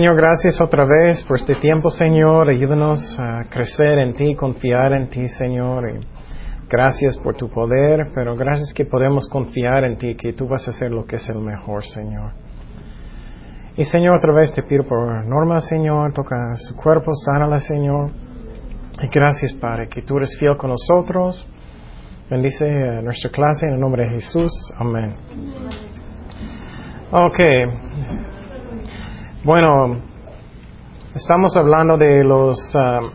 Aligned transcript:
Señor, 0.00 0.16
gracias 0.16 0.58
otra 0.62 0.86
vez 0.86 1.22
por 1.24 1.36
este 1.36 1.56
tiempo, 1.56 1.90
Señor. 1.90 2.48
Ayúdanos 2.48 3.18
a 3.18 3.44
crecer 3.50 3.98
en 3.98 4.14
ti, 4.14 4.34
confiar 4.34 4.94
en 4.94 5.10
ti, 5.10 5.28
Señor. 5.28 5.92
Gracias 6.70 7.18
por 7.18 7.36
tu 7.36 7.50
poder, 7.50 8.06
pero 8.14 8.34
gracias 8.34 8.72
que 8.72 8.86
podemos 8.86 9.28
confiar 9.28 9.84
en 9.84 9.98
ti, 9.98 10.14
que 10.14 10.32
tú 10.32 10.48
vas 10.48 10.66
a 10.66 10.70
hacer 10.70 10.90
lo 10.90 11.04
que 11.04 11.16
es 11.16 11.28
el 11.28 11.40
mejor, 11.40 11.84
Señor. 11.84 12.32
Y 13.76 13.84
Señor, 13.84 14.16
otra 14.16 14.32
vez 14.32 14.54
te 14.54 14.62
pido 14.62 14.84
por 14.84 15.26
Norma, 15.26 15.60
Señor, 15.60 16.14
toca 16.14 16.54
su 16.56 16.74
cuerpo, 16.76 17.12
sánala, 17.14 17.58
Señor. 17.58 18.10
Y 19.02 19.08
gracias, 19.08 19.52
Padre, 19.52 19.86
que 19.90 20.00
tú 20.00 20.16
eres 20.16 20.34
fiel 20.38 20.56
con 20.56 20.70
nosotros. 20.70 21.46
Bendice 22.30 23.02
nuestra 23.02 23.30
clase 23.30 23.66
en 23.66 23.74
el 23.74 23.80
nombre 23.80 24.04
de 24.04 24.14
Jesús. 24.14 24.50
Amén. 24.78 25.14
Ok. 27.12 28.29
Bueno, 29.42 29.96
estamos 31.14 31.56
hablando 31.56 31.96
de 31.96 32.22
los 32.22 32.58
uh, 32.74 33.06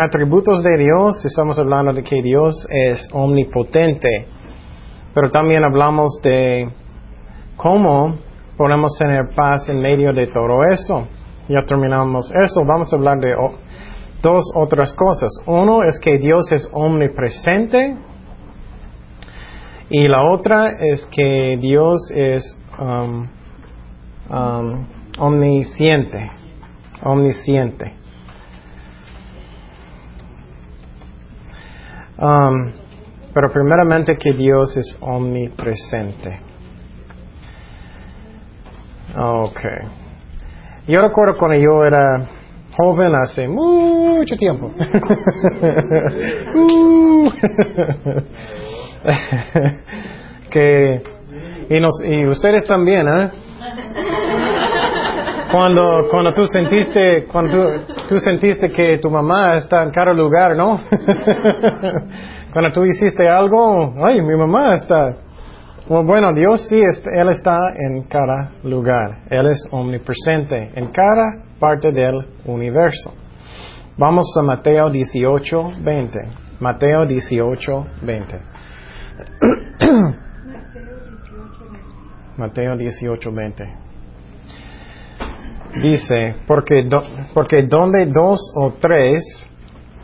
atributos 0.02 0.64
de 0.64 0.76
Dios, 0.78 1.24
estamos 1.24 1.56
hablando 1.60 1.92
de 1.92 2.02
que 2.02 2.20
Dios 2.22 2.66
es 2.68 3.08
omnipotente, 3.12 4.26
pero 5.14 5.30
también 5.30 5.62
hablamos 5.62 6.18
de 6.24 6.68
cómo 7.56 8.16
podemos 8.56 8.96
tener 8.98 9.28
paz 9.36 9.68
en 9.68 9.78
medio 9.78 10.12
de 10.12 10.26
todo 10.26 10.64
eso. 10.64 11.06
Ya 11.48 11.62
terminamos 11.64 12.32
eso, 12.34 12.62
vamos 12.66 12.92
a 12.92 12.96
hablar 12.96 13.20
de 13.20 13.36
dos 14.22 14.42
otras 14.56 14.92
cosas. 14.94 15.30
Uno 15.46 15.84
es 15.84 16.00
que 16.00 16.18
Dios 16.18 16.50
es 16.50 16.68
omnipresente 16.72 17.96
y 19.88 20.08
la 20.08 20.32
otra 20.32 20.72
es 20.80 21.06
que 21.12 21.56
Dios 21.60 22.10
es 22.12 22.42
um, 22.76 23.28
um, 24.28 25.03
omnisciente, 25.18 26.30
omnisciente. 27.02 27.92
Um, 32.16 32.72
pero 33.32 33.50
primeramente 33.52 34.16
que 34.16 34.32
Dios 34.32 34.76
es 34.76 34.96
omnipresente. 35.00 36.40
Ok. 39.16 39.60
Yo 40.86 41.00
recuerdo 41.00 41.38
cuando 41.38 41.56
yo 41.56 41.84
era 41.84 42.28
joven 42.76 43.14
hace 43.14 43.48
mucho 43.48 44.36
tiempo. 44.36 44.72
Uh. 46.56 47.30
que 50.50 51.02
y, 51.70 51.80
nos, 51.80 52.02
y 52.04 52.26
ustedes 52.26 52.66
también, 52.66 53.06
¿eh? 53.08 53.30
Cuando, 55.54 56.08
cuando 56.10 56.32
tú 56.32 56.48
sentiste, 56.48 57.26
cuando 57.30 57.84
tú, 58.08 58.18
sentiste 58.18 58.72
que 58.72 58.98
tu 59.00 59.08
mamá 59.08 59.54
está 59.54 59.84
en 59.84 59.92
cada 59.92 60.12
lugar, 60.12 60.56
¿no? 60.56 60.80
cuando 62.52 62.72
tú 62.72 62.84
hiciste 62.84 63.28
algo, 63.28 63.94
ay, 64.04 64.20
mi 64.20 64.36
mamá 64.36 64.74
está. 64.74 65.14
Bueno, 65.88 66.34
Dios 66.34 66.66
sí, 66.68 66.80
Él 66.80 67.28
está 67.28 67.56
en 67.76 68.02
cada 68.08 68.50
lugar. 68.64 69.26
Él 69.30 69.46
es 69.46 69.64
omnipresente 69.70 70.72
en 70.74 70.88
cada 70.88 71.44
parte 71.60 71.92
del 71.92 72.26
universo. 72.46 73.14
Vamos 73.96 74.24
a 74.36 74.42
Mateo 74.42 74.90
18, 74.90 75.72
20. 75.84 76.18
Mateo 76.58 77.06
18, 77.06 77.86
20. 78.02 78.40
Mateo 82.38 82.76
18, 82.76 83.30
20. 83.30 83.83
Dice, 85.82 86.36
porque, 86.46 86.88
porque 87.32 87.66
donde 87.68 88.06
dos 88.06 88.40
o 88.56 88.74
tres 88.80 89.22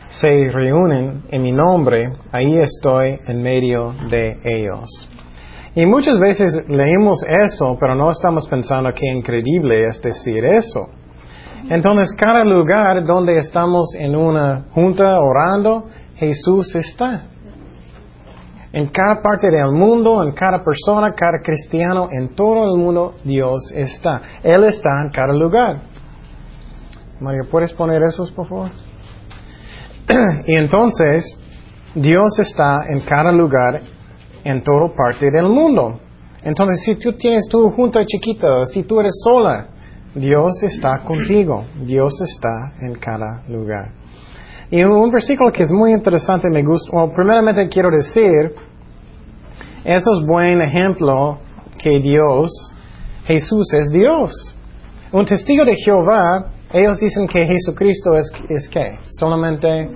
se 0.09 0.49
reúnen 0.51 1.23
en 1.29 1.41
mi 1.41 1.51
nombre, 1.51 2.11
ahí 2.31 2.57
estoy 2.57 3.17
en 3.25 3.41
medio 3.41 3.93
de 4.09 4.37
ellos. 4.43 4.89
Y 5.73 5.85
muchas 5.85 6.19
veces 6.19 6.65
leemos 6.67 7.23
eso, 7.23 7.77
pero 7.79 7.95
no 7.95 8.11
estamos 8.11 8.45
pensando 8.49 8.91
que 8.93 9.07
increíble 9.07 9.85
es 9.85 10.01
decir 10.01 10.43
eso. 10.43 10.89
Entonces, 11.69 12.13
cada 12.17 12.43
lugar 12.43 13.05
donde 13.05 13.37
estamos 13.37 13.93
en 13.97 14.15
una 14.15 14.65
junta 14.71 15.17
orando, 15.19 15.85
Jesús 16.15 16.75
está. 16.75 17.27
En 18.73 18.87
cada 18.87 19.21
parte 19.21 19.49
del 19.49 19.71
mundo, 19.71 20.23
en 20.23 20.31
cada 20.31 20.63
persona, 20.63 21.13
cada 21.13 21.39
cristiano, 21.43 22.07
en 22.11 22.33
todo 22.35 22.73
el 22.73 22.79
mundo, 22.79 23.15
Dios 23.23 23.59
está. 23.75 24.21
Él 24.43 24.63
está 24.63 25.01
en 25.01 25.09
cada 25.09 25.33
lugar. 25.33 25.81
María, 27.19 27.41
¿puedes 27.49 27.73
poner 27.73 28.01
esos, 28.03 28.31
por 28.31 28.47
favor? 28.47 28.71
y 30.47 30.55
entonces, 30.55 31.37
Dios 31.93 32.39
está 32.39 32.79
en 32.87 33.01
cada 33.01 33.31
lugar, 33.31 33.81
en 34.43 34.63
toda 34.63 34.95
parte 34.95 35.29
del 35.29 35.49
mundo. 35.49 35.99
Entonces, 36.43 36.81
si 36.85 36.95
tú 36.95 37.13
tienes 37.13 37.47
tu 37.49 37.69
junta 37.71 38.05
chiquita, 38.05 38.65
si 38.65 38.83
tú 38.83 39.01
eres 39.01 39.19
sola, 39.21 39.67
Dios 40.15 40.51
está 40.63 40.99
contigo. 41.03 41.65
Dios 41.83 42.13
está 42.21 42.73
en 42.81 42.95
cada 42.95 43.43
lugar. 43.47 44.00
Y 44.71 44.83
un 44.85 45.11
versículo 45.11 45.51
que 45.51 45.63
es 45.63 45.71
muy 45.71 45.91
interesante, 45.91 46.47
me 46.49 46.63
gusta, 46.63 46.89
bueno, 46.93 47.11
primeramente 47.13 47.67
quiero 47.67 47.89
decir, 47.91 48.55
eso 49.83 50.13
es 50.13 50.25
buen 50.25 50.61
ejemplo 50.61 51.39
que 51.77 51.99
Dios, 51.99 52.49
Jesús 53.25 53.73
es 53.73 53.91
Dios. 53.91 54.31
Un 55.11 55.25
testigo 55.25 55.65
de 55.65 55.75
Jehová, 55.75 56.51
ellos 56.71 56.97
dicen 57.01 57.27
que 57.27 57.45
Jesucristo 57.45 58.11
es, 58.15 58.31
es 58.47 58.69
qué? 58.69 58.97
Solamente 59.19 59.89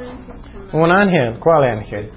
un 0.74 0.91
ángel. 0.91 1.40
¿Cuál 1.40 1.64
ángel? 1.64 2.09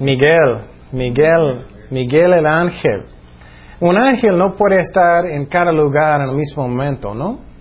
Miguel, 0.00 0.58
Miguel, 0.90 1.64
Miguel 1.90 2.32
el 2.32 2.46
ángel. 2.46 3.04
Un 3.78 3.96
ángel 3.96 4.36
no 4.36 4.54
puede 4.56 4.80
estar 4.80 5.26
en 5.26 5.46
cada 5.46 5.70
lugar 5.70 6.22
en 6.22 6.30
el 6.30 6.34
mismo 6.34 6.66
momento, 6.66 7.14
¿no? 7.14 7.51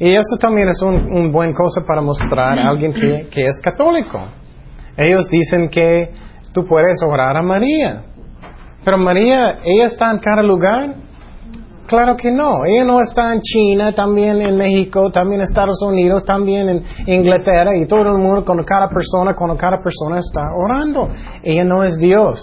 Y 0.00 0.14
eso 0.14 0.38
también 0.40 0.68
es 0.68 0.80
un, 0.82 1.12
un 1.12 1.30
buen 1.30 1.52
cosa 1.52 1.82
para 1.86 2.00
mostrar 2.00 2.58
a 2.58 2.70
alguien 2.70 2.92
que, 2.92 3.28
que 3.30 3.44
es 3.44 3.60
católico. 3.60 4.18
Ellos 4.96 5.28
dicen 5.30 5.68
que 5.68 6.10
tú 6.54 6.64
puedes 6.64 7.02
orar 7.06 7.36
a 7.36 7.42
María. 7.42 8.04
Pero 8.82 8.96
María, 8.96 9.58
¿ella 9.62 9.84
está 9.84 10.10
en 10.10 10.18
cada 10.18 10.42
lugar? 10.42 10.94
Claro 11.86 12.16
que 12.16 12.30
no. 12.30 12.64
Ella 12.64 12.84
no 12.84 13.00
está 13.02 13.34
en 13.34 13.40
China, 13.40 13.92
también 13.92 14.40
en 14.40 14.56
México, 14.56 15.10
también 15.10 15.40
en 15.40 15.48
Estados 15.48 15.82
Unidos, 15.82 16.24
también 16.24 16.68
en 16.68 16.84
Inglaterra 17.06 17.76
y 17.76 17.86
todo 17.86 18.00
el 18.02 18.18
mundo, 18.18 18.44
con 18.44 18.62
cada 18.64 18.88
persona, 18.88 19.34
cuando 19.34 19.56
cada 19.56 19.82
persona 19.82 20.18
está 20.18 20.54
orando. 20.54 21.08
Ella 21.42 21.64
no 21.64 21.84
es 21.84 21.98
Dios. 21.98 22.40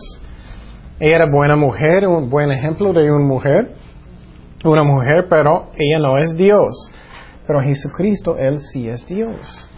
Ella 0.99 1.15
era 1.15 1.25
buena 1.31 1.55
mujer, 1.55 2.07
un 2.07 2.29
buen 2.29 2.51
ejemplo 2.51 2.93
de 2.93 3.11
una 3.11 3.25
mujer, 3.25 3.71
una 4.63 4.83
mujer, 4.83 5.25
pero 5.29 5.69
ella 5.75 5.99
no 5.99 6.17
es 6.17 6.35
Dios. 6.35 6.91
Pero 7.47 7.61
Jesucristo, 7.61 8.37
Él 8.37 8.59
sí 8.59 8.89
es 8.89 9.07
Dios. 9.07 9.69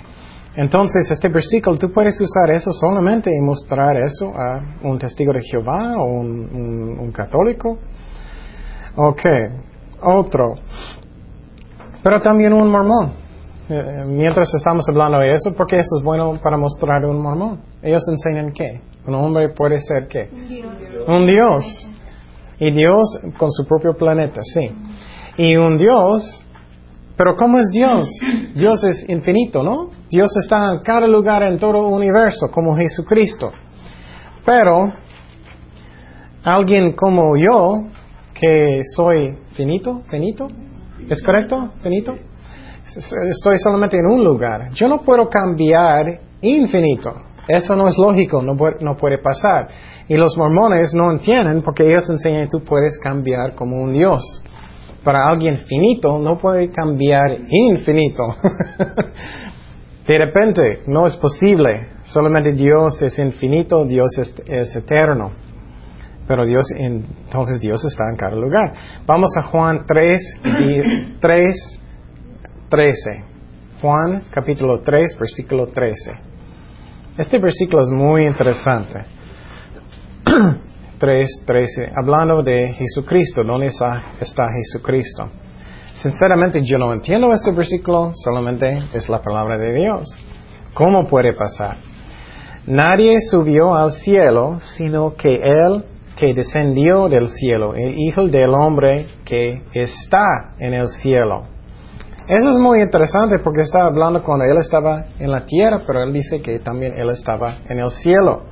Entonces, 0.55 1.09
este 1.11 1.29
versículo, 1.29 1.77
tú 1.77 1.91
puedes 1.91 2.19
usar 2.19 2.49
eso 2.49 2.73
solamente 2.73 3.29
y 3.33 3.39
mostrar 3.41 3.95
eso 3.97 4.33
a 4.35 4.61
un 4.81 4.97
testigo 4.97 5.31
de 5.31 5.41
Jehová 5.41 5.95
o 5.97 6.05
un, 6.05 6.97
un, 6.99 7.11
católico. 7.11 7.77
Ok, 8.95 9.21
otro. 10.01 10.55
Pero 12.03 12.21
también 12.21 12.51
un 12.53 12.69
mormón. 12.69 13.11
Eh, 13.69 14.03
mientras 14.07 14.51
estamos 14.55 14.83
hablando 14.89 15.19
de 15.19 15.33
eso, 15.33 15.53
porque 15.55 15.77
eso 15.77 15.99
es 15.99 16.03
bueno 16.03 16.39
para 16.41 16.57
mostrar 16.57 17.05
un 17.05 17.21
mormón. 17.21 17.61
Ellos 17.83 18.01
enseñan 18.09 18.51
qué. 18.51 18.81
Un 19.05 19.13
hombre 19.15 19.49
puede 19.49 19.77
ser 19.77 20.07
qué. 20.07 20.29
Un 20.33 20.47
Dios. 20.47 21.07
Un 21.07 21.27
Dios. 21.27 21.89
Y 22.59 22.71
Dios 22.71 23.19
con 23.37 23.51
su 23.51 23.65
propio 23.67 23.95
planeta, 23.95 24.41
sí. 24.43 24.71
Y 25.37 25.55
un 25.55 25.77
Dios 25.77 26.43
pero 27.19 27.35
¿cómo 27.35 27.59
es 27.59 27.69
Dios? 27.69 28.09
Dios 28.55 28.81
es 28.85 29.09
infinito, 29.09 29.61
¿no? 29.61 29.89
Dios 30.09 30.29
está 30.41 30.71
en 30.71 30.79
cada 30.79 31.05
lugar 31.05 31.43
en 31.43 31.59
todo 31.59 31.71
el 31.71 31.93
universo, 31.93 32.47
como 32.49 32.77
Jesucristo. 32.77 33.51
Pero 34.45 34.93
alguien 36.41 36.93
como 36.93 37.35
yo, 37.35 37.89
que 38.33 38.79
soy 38.95 39.37
finito, 39.51 40.03
finito, 40.09 40.47
¿es 41.09 41.21
correcto? 41.21 41.73
Finito. 41.83 42.15
Estoy 42.85 43.57
solamente 43.57 43.97
en 43.97 44.05
un 44.05 44.23
lugar. 44.23 44.69
Yo 44.71 44.87
no 44.87 45.01
puedo 45.01 45.27
cambiar 45.27 46.21
infinito. 46.41 47.15
Eso 47.49 47.75
no 47.75 47.89
es 47.89 47.97
lógico, 47.97 48.41
no 48.41 48.55
puede, 48.55 48.77
no 48.79 48.95
puede 48.95 49.17
pasar. 49.17 49.67
Y 50.07 50.13
los 50.13 50.37
mormones 50.37 50.93
no 50.93 51.11
entienden 51.11 51.63
porque 51.63 51.83
ellos 51.83 52.09
enseñan 52.09 52.43
que 52.43 52.57
tú 52.57 52.63
puedes 52.63 52.97
cambiar 52.97 53.55
como 53.55 53.81
un 53.81 53.91
Dios 53.91 54.23
para 55.09 55.27
alguien 55.27 55.57
finito 55.65 56.19
no 56.19 56.37
puede 56.37 56.69
cambiar 56.69 57.35
infinito. 57.49 58.21
de 60.07 60.17
repente, 60.19 60.83
no 60.85 61.07
es 61.07 61.17
posible. 61.17 61.87
Solamente 62.03 62.51
Dios 62.51 63.01
es 63.01 63.17
infinito, 63.17 63.85
Dios 63.85 64.07
es, 64.45 64.75
eterno. 64.75 65.31
Pero 66.27 66.45
Dios, 66.45 66.63
entonces 66.77 67.59
Dios 67.59 67.83
está 67.85 68.03
en 68.11 68.17
cada 68.17 68.35
lugar. 68.35 68.71
Vamos 69.07 69.35
a 69.35 69.41
Juan 69.47 69.83
3, 69.87 70.21
3, 71.19 71.79
13. 72.69 73.23
Juan 73.81 74.25
capítulo 74.29 74.81
3, 74.81 75.17
versículo 75.19 75.69
13. 75.69 76.11
Este 77.17 77.39
versículo 77.39 77.81
es 77.81 77.89
muy 77.89 78.27
interesante. 78.27 79.05
3, 80.99 81.27
13. 81.45 81.91
Hablando 81.95 82.43
de 82.43 82.73
Jesucristo, 82.73 83.41
¿dónde 83.43 83.67
está, 83.67 84.11
está 84.19 84.47
Jesucristo? 84.51 85.29
Sinceramente 85.93 86.61
yo 86.63 86.77
no 86.77 86.93
entiendo 86.93 87.31
este 87.31 87.51
versículo, 87.51 88.11
solamente 88.13 88.83
es 88.93 89.09
la 89.09 89.21
palabra 89.21 89.57
de 89.57 89.73
Dios. 89.73 90.07
¿Cómo 90.73 91.07
puede 91.07 91.33
pasar? 91.33 91.77
Nadie 92.67 93.17
subió 93.31 93.73
al 93.73 93.91
cielo, 93.91 94.59
sino 94.77 95.15
que 95.15 95.35
Él 95.35 95.83
que 96.15 96.33
descendió 96.33 97.07
del 97.07 97.29
cielo, 97.29 97.73
el 97.75 97.97
Hijo 97.97 98.27
del 98.27 98.53
Hombre 98.53 99.07
que 99.23 99.61
está 99.73 100.53
en 100.59 100.73
el 100.73 100.87
cielo. 101.01 101.43
Eso 102.27 102.51
es 102.51 102.57
muy 102.57 102.81
interesante 102.81 103.39
porque 103.43 103.61
está 103.61 103.85
hablando 103.85 104.21
cuando 104.21 104.45
Él 104.45 104.57
estaba 104.57 105.05
en 105.17 105.31
la 105.31 105.45
tierra, 105.45 105.81
pero 105.87 106.03
Él 106.03 106.13
dice 106.13 106.41
que 106.41 106.59
también 106.59 106.93
Él 106.95 107.09
estaba 107.09 107.59
en 107.69 107.79
el 107.79 107.89
cielo. 107.89 108.43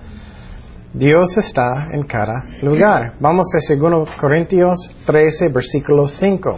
Dios 0.98 1.38
está 1.38 1.90
en 1.92 2.08
cada 2.08 2.44
lugar. 2.64 3.14
Vamos 3.20 3.46
a 3.54 3.76
2 3.76 4.10
Corintios 4.20 4.76
13, 5.06 5.50
versículo 5.50 6.08
5. 6.08 6.56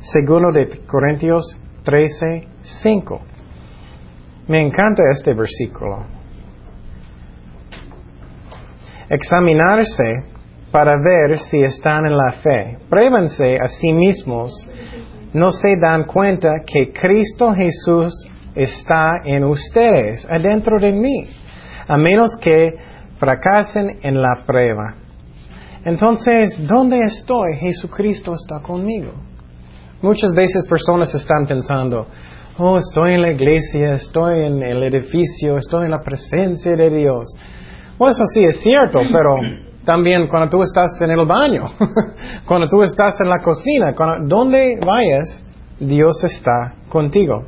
Segundo 0.00 0.50
de 0.50 0.80
Corintios 0.86 1.44
13, 1.84 2.48
5. 2.82 3.20
Me 4.48 4.60
encanta 4.60 5.02
este 5.10 5.34
versículo 5.34 6.06
examinarse 9.10 10.24
para 10.72 10.96
ver 10.96 11.38
si 11.38 11.58
están 11.58 12.06
en 12.06 12.16
la 12.16 12.32
fe. 12.32 12.78
Pruébense 12.88 13.58
a 13.62 13.66
sí 13.66 13.92
mismos. 13.92 14.52
No 15.34 15.50
se 15.50 15.76
dan 15.78 16.04
cuenta 16.04 16.48
que 16.66 16.94
Cristo 16.94 17.52
Jesús 17.52 18.14
está 18.54 19.20
en 19.22 19.44
ustedes, 19.44 20.26
adentro 20.30 20.80
de 20.80 20.92
mí, 20.92 21.28
a 21.86 21.96
menos 21.96 22.30
que 22.40 22.74
fracasen 23.18 23.98
en 24.02 24.20
la 24.20 24.42
prueba. 24.46 24.94
Entonces, 25.84 26.56
¿dónde 26.66 27.00
estoy? 27.00 27.56
Jesucristo 27.58 28.32
está 28.32 28.60
conmigo. 28.60 29.12
Muchas 30.00 30.34
veces 30.34 30.66
personas 30.68 31.14
están 31.14 31.46
pensando, 31.46 32.06
oh, 32.58 32.78
estoy 32.78 33.14
en 33.14 33.22
la 33.22 33.32
iglesia, 33.32 33.94
estoy 33.94 34.46
en 34.46 34.62
el 34.62 34.82
edificio, 34.82 35.56
estoy 35.58 35.84
en 35.86 35.90
la 35.90 36.00
presencia 36.00 36.76
de 36.76 36.90
Dios. 36.90 37.26
Pues 37.98 38.16
eso 38.16 38.24
sí 38.34 38.44
es 38.44 38.60
cierto, 38.60 39.00
pero 39.12 39.36
también 39.84 40.26
cuando 40.28 40.48
tú 40.48 40.62
estás 40.62 41.00
en 41.00 41.10
el 41.10 41.26
baño, 41.26 41.64
cuando 42.46 42.66
tú 42.68 42.82
estás 42.82 43.14
en 43.20 43.28
la 43.28 43.40
cocina, 43.42 43.94
donde 44.26 44.78
vayas, 44.84 45.44
Dios 45.78 46.22
está 46.24 46.74
contigo. 46.88 47.44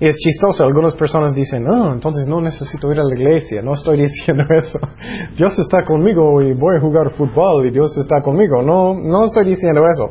Y 0.00 0.06
es 0.06 0.16
chistoso, 0.16 0.64
algunas 0.64 0.94
personas 0.94 1.34
dicen, 1.34 1.62
no, 1.62 1.92
entonces 1.92 2.26
no 2.26 2.40
necesito 2.40 2.90
ir 2.90 2.98
a 2.98 3.04
la 3.04 3.14
iglesia, 3.14 3.60
no 3.60 3.74
estoy 3.74 3.98
diciendo 4.00 4.44
eso. 4.48 4.78
Dios 5.36 5.58
está 5.58 5.84
conmigo 5.84 6.40
y 6.40 6.54
voy 6.54 6.78
a 6.78 6.80
jugar 6.80 7.12
fútbol 7.12 7.66
y 7.66 7.70
Dios 7.70 7.94
está 7.98 8.22
conmigo. 8.22 8.62
No, 8.62 8.94
no 8.94 9.26
estoy 9.26 9.44
diciendo 9.44 9.82
eso. 9.82 10.10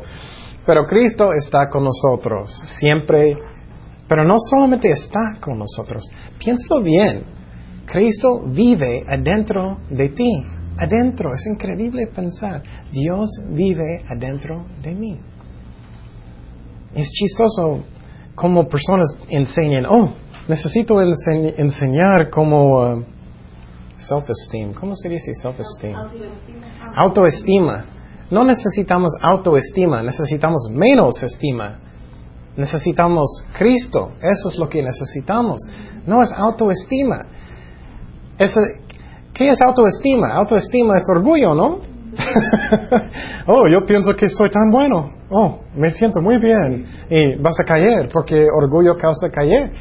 Pero 0.64 0.84
Cristo 0.84 1.30
está 1.32 1.68
con 1.68 1.82
nosotros, 1.84 2.62
siempre. 2.78 3.36
Pero 4.08 4.24
no 4.24 4.36
solamente 4.48 4.90
está 4.90 5.38
con 5.40 5.58
nosotros, 5.58 6.04
piénsalo 6.38 6.82
bien. 6.82 7.24
Cristo 7.86 8.44
vive 8.46 9.02
adentro 9.08 9.78
de 9.90 10.10
ti, 10.10 10.30
adentro. 10.78 11.32
Es 11.32 11.44
increíble 11.46 12.06
pensar, 12.14 12.62
Dios 12.92 13.28
vive 13.48 14.04
adentro 14.08 14.66
de 14.80 14.94
mí. 14.94 15.18
Es 16.94 17.08
chistoso 17.10 17.82
como 18.40 18.66
personas 18.66 19.14
enseñan, 19.28 19.84
oh, 19.84 20.14
necesito 20.48 20.98
enseñar 21.02 22.30
como 22.30 22.80
uh, 22.80 23.04
self-esteem. 23.98 24.72
¿Cómo 24.72 24.94
se 24.94 25.10
dice 25.10 25.34
self-esteem? 25.34 25.94
Autoestima. 26.96 27.84
No 28.30 28.42
necesitamos 28.44 29.10
autoestima, 29.20 30.02
necesitamos 30.02 30.68
menos 30.70 31.22
estima. 31.22 31.80
Necesitamos 32.56 33.44
Cristo. 33.58 34.12
Eso 34.22 34.48
es 34.48 34.58
lo 34.58 34.70
que 34.70 34.82
necesitamos. 34.82 35.60
No 36.06 36.22
es 36.22 36.32
autoestima. 36.32 37.22
¿Qué 39.34 39.50
es 39.50 39.60
autoestima? 39.60 40.32
Autoestima 40.32 40.96
es 40.96 41.04
orgullo, 41.14 41.54
¿no? 41.54 41.80
oh, 43.46 43.64
yo 43.68 43.84
pienso 43.86 44.14
que 44.14 44.30
soy 44.30 44.48
tan 44.48 44.70
bueno. 44.70 45.19
Oh, 45.30 45.60
me 45.76 45.90
siento 45.90 46.20
muy 46.20 46.38
bien. 46.38 46.84
Y 47.08 47.36
vas 47.36 47.58
a 47.60 47.64
caer 47.64 48.08
porque 48.12 48.46
orgullo 48.50 48.96
causa 48.96 49.30
caer. 49.30 49.72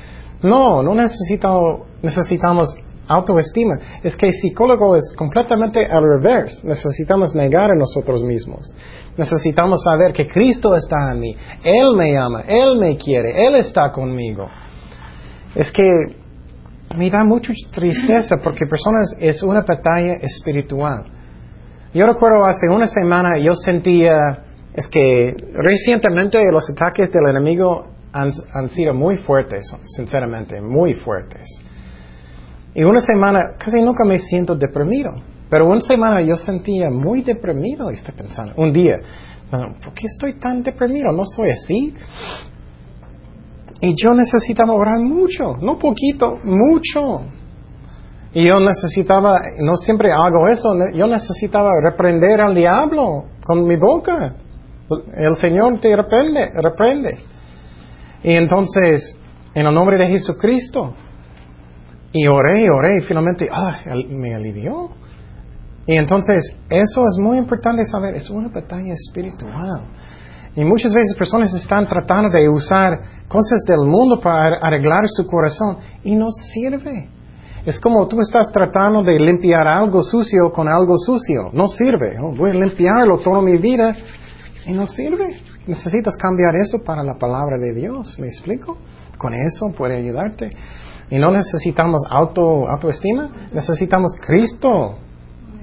No, 0.44 0.84
no 0.84 0.94
necesito, 0.94 1.88
necesitamos 2.02 2.76
autoestima. 3.08 3.80
Es 4.04 4.16
que 4.16 4.28
el 4.28 4.34
psicólogo 4.34 4.96
es 4.96 5.14
completamente 5.18 5.86
al 5.86 6.04
revés. 6.04 6.64
Necesitamos 6.64 7.34
negar 7.36 7.72
a 7.72 7.76
nosotros 7.76 8.24
mismos. 8.24 8.74
Necesitamos 9.18 9.84
saber 9.84 10.14
que 10.14 10.28
Cristo 10.28 10.76
está 10.76 11.12
en 11.12 11.20
mí. 11.20 11.36
Él 11.64 11.96
me 11.98 12.18
ama, 12.18 12.42
Él 12.48 12.78
me 12.80 12.96
quiere, 12.96 13.48
Él 13.48 13.56
está 13.56 13.92
conmigo. 13.92 14.48
Es 15.56 15.72
que 15.72 15.84
me 16.96 17.10
da 17.10 17.24
mucha 17.24 17.52
tristeza 17.72 18.38
porque 18.44 18.66
personas 18.66 19.16
es 19.20 19.44
una 19.44 19.62
batalla 19.62 20.14
espiritual. 20.22 21.06
Yo 21.94 22.06
recuerdo 22.06 22.46
hace 22.46 22.68
una 22.70 22.86
semana 22.86 23.38
yo 23.40 23.54
sentía, 23.54 24.16
es 24.80 24.88
que 24.88 25.34
recientemente 25.54 26.40
los 26.54 26.70
ataques 26.70 27.12
del 27.12 27.28
enemigo 27.30 27.88
han, 28.14 28.70
sido 28.70 28.94
muy 28.94 29.18
fuertes, 29.18 29.70
sinceramente, 29.98 30.62
muy 30.62 30.94
fuertes. 30.94 31.46
Y 32.74 32.84
una 32.86 33.02
semana 33.02 33.56
casi 33.58 33.82
nunca 33.82 34.06
me 34.06 34.20
siento 34.20 34.56
deprimido, 34.56 35.12
pero 35.50 35.68
una 35.68 35.82
semana 35.82 36.22
yo 36.22 36.36
sentía 36.36 36.90
muy 36.90 37.24
deprimido, 37.24 37.90
estoy 37.90 38.16
pensando, 38.16 38.54
un 38.56 38.72
día, 38.72 38.96
¿por 39.52 39.94
qué 39.94 40.06
estoy 40.06 40.40
tan 40.40 40.64
deprimido? 40.64 41.12
No 41.12 41.26
soy 41.26 41.50
así. 41.50 41.94
Y 43.82 43.90
yo 44.02 44.16
necesitaba 44.16 44.74
orar 44.74 45.02
mucho, 45.02 45.58
no 45.62 45.78
poquito, 45.78 46.38
mucho. 46.42 47.24
Y 48.34 48.48
yo 48.48 48.62
necesitaba, 48.62 49.42
no 49.60 49.76
siempre 49.76 50.10
hago 50.14 50.48
eso, 50.48 50.74
yo 50.94 51.06
necesitaba 51.06 51.70
reprender 51.84 52.40
al 52.40 52.56
diablo 52.56 53.26
con 53.44 53.68
mi 53.68 53.76
boca. 53.76 54.36
El 55.14 55.36
Señor 55.38 55.80
te 55.80 55.96
reprende, 55.96 56.52
reprende. 56.56 57.20
Y 58.24 58.34
entonces, 58.34 59.18
en 59.54 59.66
el 59.66 59.74
nombre 59.74 59.98
de 59.98 60.08
Jesucristo, 60.08 60.94
y 62.12 62.28
oré, 62.28 62.70
oré, 62.70 62.98
y 62.98 63.02
finalmente, 63.02 63.50
ah, 63.52 63.80
me 64.10 64.34
alivió. 64.34 64.90
Y 65.86 65.96
entonces, 65.96 66.56
eso 66.70 67.04
es 67.06 67.18
muy 67.20 67.38
importante 67.38 67.86
saber, 67.86 68.16
es 68.16 68.30
una 68.30 68.50
batalla 68.50 68.94
espiritual. 68.94 69.86
Y 70.56 70.66
muchas 70.66 70.94
veces 70.94 71.16
personas 71.18 71.54
están 71.54 71.88
tratando 71.88 72.30
de 72.30 72.50
usar 72.50 73.00
cosas 73.28 73.60
del 73.68 73.88
mundo 73.88 74.20
para 74.20 74.58
arreglar 74.62 75.04
su 75.08 75.26
corazón 75.26 75.78
y 76.04 76.16
no 76.16 76.28
sirve. 76.32 77.10
Es 77.66 77.80
como 77.80 78.08
tú 78.08 78.20
estás 78.20 78.52
tratando 78.52 79.04
de 79.04 79.20
limpiar 79.20 79.68
algo 79.68 80.02
sucio 80.02 80.52
con 80.52 80.68
algo 80.68 80.98
sucio. 80.98 81.52
No 81.54 81.68
sirve. 81.68 82.18
Oh, 82.20 82.34
voy 82.36 82.52
a 82.52 82.54
limpiarlo 82.54 83.20
toda 83.20 83.42
mi 83.42 83.58
vida 83.58 83.96
y 84.70 84.74
no 84.74 84.86
sirve. 84.86 85.42
Necesitas 85.68 86.16
cambiar 86.18 86.56
eso 86.56 86.84
para 86.84 87.04
la 87.04 87.16
palabra 87.16 87.58
de 87.58 87.74
Dios. 87.74 88.18
¿Me 88.20 88.28
explico? 88.28 88.78
Con 89.18 89.34
eso 89.34 89.68
puede 89.76 89.98
ayudarte. 89.98 90.52
Y 91.10 91.18
no 91.18 91.32
necesitamos 91.32 92.02
auto, 92.10 92.70
autoestima, 92.70 93.48
necesitamos 93.52 94.12
Cristo. 94.22 94.98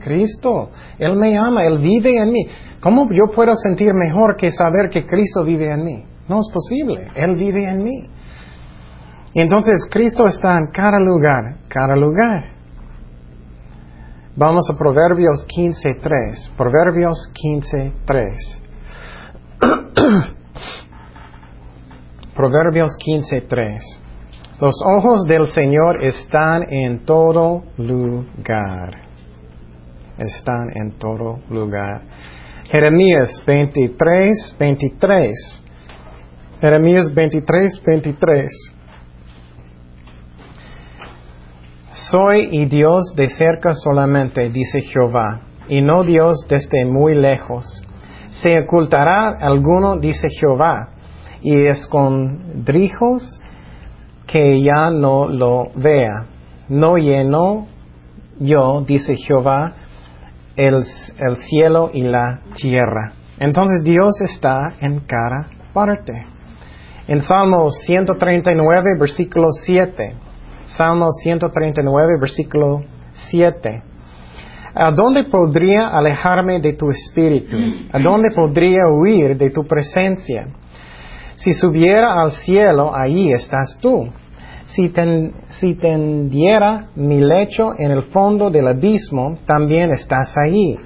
Cristo. 0.02 0.70
Él 0.98 1.16
me 1.16 1.38
ama, 1.38 1.64
Él 1.64 1.78
vive 1.78 2.16
en 2.16 2.30
mí. 2.30 2.46
¿Cómo 2.80 3.08
yo 3.10 3.34
puedo 3.34 3.52
sentir 3.54 3.92
mejor 3.94 4.36
que 4.36 4.50
saber 4.50 4.90
que 4.90 5.06
Cristo 5.06 5.44
vive 5.44 5.70
en 5.70 5.84
mí? 5.84 6.04
No 6.28 6.40
es 6.40 6.50
posible. 6.52 7.08
Él 7.14 7.36
vive 7.36 7.68
en 7.68 7.82
mí. 7.82 8.10
Y 9.34 9.40
entonces 9.40 9.86
Cristo 9.90 10.26
está 10.26 10.58
en 10.58 10.66
cada 10.72 10.98
lugar, 10.98 11.58
cada 11.68 11.94
lugar. 11.94 12.56
Vamos 14.34 14.68
a 14.70 14.76
Proverbios 14.76 15.46
15.3. 15.46 16.56
Proverbios 16.56 17.32
15.3. 17.34 18.65
Proverbios 22.34 22.96
15.3. 22.98 23.78
Los 24.60 24.74
ojos 24.86 25.26
del 25.26 25.48
Señor 25.48 26.02
están 26.02 26.62
en 26.70 27.04
todo 27.04 27.64
lugar 27.76 29.06
están 30.18 30.70
en 30.74 30.98
todo 30.98 31.40
lugar. 31.50 32.02
Jeremías 32.70 33.42
23, 33.46 34.56
23. 34.58 35.62
Jeremías 36.60 37.14
23, 37.14 37.82
23. 37.84 38.50
Soy 42.10 42.48
y 42.52 42.66
Dios 42.66 43.14
de 43.16 43.28
cerca 43.28 43.74
solamente, 43.74 44.48
dice 44.50 44.82
Jehová, 44.82 45.40
y 45.68 45.80
no 45.80 46.04
Dios 46.04 46.46
desde 46.48 46.84
muy 46.84 47.14
lejos. 47.14 47.85
Se 48.42 48.60
ocultará 48.60 49.36
alguno, 49.40 49.98
dice 49.98 50.28
Jehová, 50.30 50.90
y 51.42 51.66
escondrijos 51.66 53.40
que 54.26 54.62
ya 54.62 54.90
no 54.90 55.28
lo 55.28 55.70
vea. 55.74 56.26
No 56.68 56.96
lleno 56.96 57.66
yo, 58.38 58.82
dice 58.86 59.16
Jehová, 59.16 59.72
el, 60.56 60.74
el 60.74 61.36
cielo 61.48 61.90
y 61.92 62.02
la 62.02 62.40
tierra. 62.54 63.12
Entonces 63.38 63.84
Dios 63.84 64.20
está 64.22 64.74
en 64.80 65.00
cada 65.00 65.48
parte. 65.72 66.26
En 67.06 67.20
Salmo 67.20 67.70
139, 67.70 68.98
versículo 68.98 69.46
7. 69.64 70.14
Salmo 70.66 71.06
139, 71.22 72.14
versículo 72.20 72.82
7. 73.30 73.82
¿A 74.78 74.90
dónde 74.90 75.24
podría 75.24 75.88
alejarme 75.88 76.60
de 76.60 76.74
tu 76.74 76.90
espíritu? 76.90 77.56
¿A 77.90 77.98
dónde 77.98 78.28
podría 78.34 78.88
huir 78.88 79.34
de 79.38 79.48
tu 79.48 79.64
presencia? 79.64 80.48
Si 81.36 81.54
subiera 81.54 82.20
al 82.20 82.32
cielo, 82.32 82.94
ahí 82.94 83.32
estás 83.32 83.78
tú. 83.80 84.10
Si, 84.66 84.90
tendiera 85.80 86.88
mi 86.94 87.20
lecho 87.20 87.70
en 87.78 87.90
el 87.90 88.02
fondo 88.10 88.50
del 88.50 88.68
abismo, 88.68 89.38
también 89.46 89.92
estás 89.92 90.34
ahí. 90.44 90.76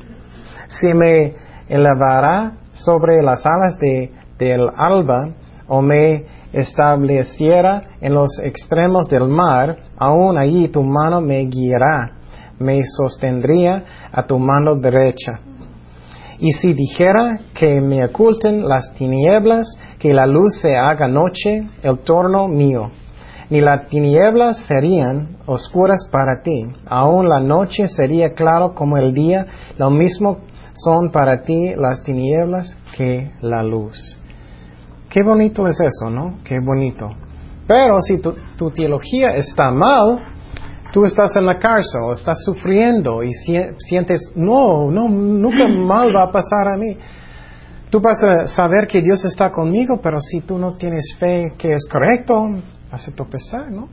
Si 0.68 0.94
me 0.94 1.34
elevará 1.68 2.52
sobre 2.74 3.20
las 3.24 3.44
alas 3.44 3.76
de, 3.80 4.12
del 4.38 4.68
alba, 4.76 5.30
o 5.66 5.82
me 5.82 6.26
estableciera 6.52 7.82
en 8.00 8.14
los 8.14 8.38
extremos 8.44 9.08
del 9.08 9.26
mar, 9.26 9.76
aún 9.96 10.38
allí 10.38 10.68
tu 10.68 10.84
mano 10.84 11.20
me 11.20 11.44
guiará, 11.46 12.19
me 12.60 12.82
sostendría 12.84 13.84
a 14.12 14.22
tu 14.22 14.38
mano 14.38 14.76
derecha. 14.76 15.40
Y 16.38 16.50
si 16.52 16.72
dijera 16.72 17.40
que 17.54 17.80
me 17.80 18.04
oculten 18.04 18.66
las 18.66 18.94
tinieblas, 18.94 19.66
que 19.98 20.14
la 20.14 20.26
luz 20.26 20.60
se 20.60 20.76
haga 20.76 21.08
noche, 21.08 21.68
el 21.82 21.98
torno 21.98 22.48
mío. 22.48 22.90
Ni 23.50 23.60
las 23.60 23.88
tinieblas 23.88 24.58
serían 24.66 25.36
oscuras 25.46 26.08
para 26.12 26.42
ti, 26.42 26.66
aún 26.86 27.28
la 27.28 27.40
noche 27.40 27.88
sería 27.88 28.32
claro 28.32 28.74
como 28.74 28.96
el 28.96 29.12
día, 29.12 29.46
lo 29.76 29.90
mismo 29.90 30.38
son 30.72 31.10
para 31.10 31.42
ti 31.42 31.74
las 31.76 32.02
tinieblas 32.04 32.76
que 32.96 33.32
la 33.40 33.62
luz. 33.62 34.18
Qué 35.10 35.22
bonito 35.24 35.66
es 35.66 35.76
eso, 35.80 36.10
¿no? 36.10 36.38
Qué 36.44 36.60
bonito. 36.60 37.10
Pero 37.66 38.00
si 38.00 38.20
tu, 38.20 38.70
teología 38.70 39.36
está 39.36 39.70
mal, 39.70 40.29
tú 40.92 41.04
estás 41.04 41.34
en 41.36 41.46
la 41.46 41.58
cárcel, 41.58 42.00
estás 42.12 42.38
sufriendo 42.44 43.22
y 43.22 43.32
sientes, 43.32 44.32
no, 44.34 44.90
no, 44.90 45.08
nunca 45.08 45.66
mal 45.78 46.14
va 46.14 46.24
a 46.24 46.32
pasar 46.32 46.68
a 46.72 46.76
mí. 46.76 46.96
Tú 47.90 48.00
vas 48.00 48.22
a 48.22 48.46
saber 48.46 48.86
que 48.86 49.02
Dios 49.02 49.24
está 49.24 49.50
conmigo, 49.50 50.00
pero 50.00 50.20
si 50.20 50.40
tú 50.40 50.58
no 50.58 50.74
tienes 50.74 51.16
fe 51.18 51.52
que 51.58 51.72
es 51.72 51.88
correcto, 51.90 52.48
vas 52.90 53.08
a 53.08 53.14
tropezar, 53.14 53.70
¿no? 53.70 53.88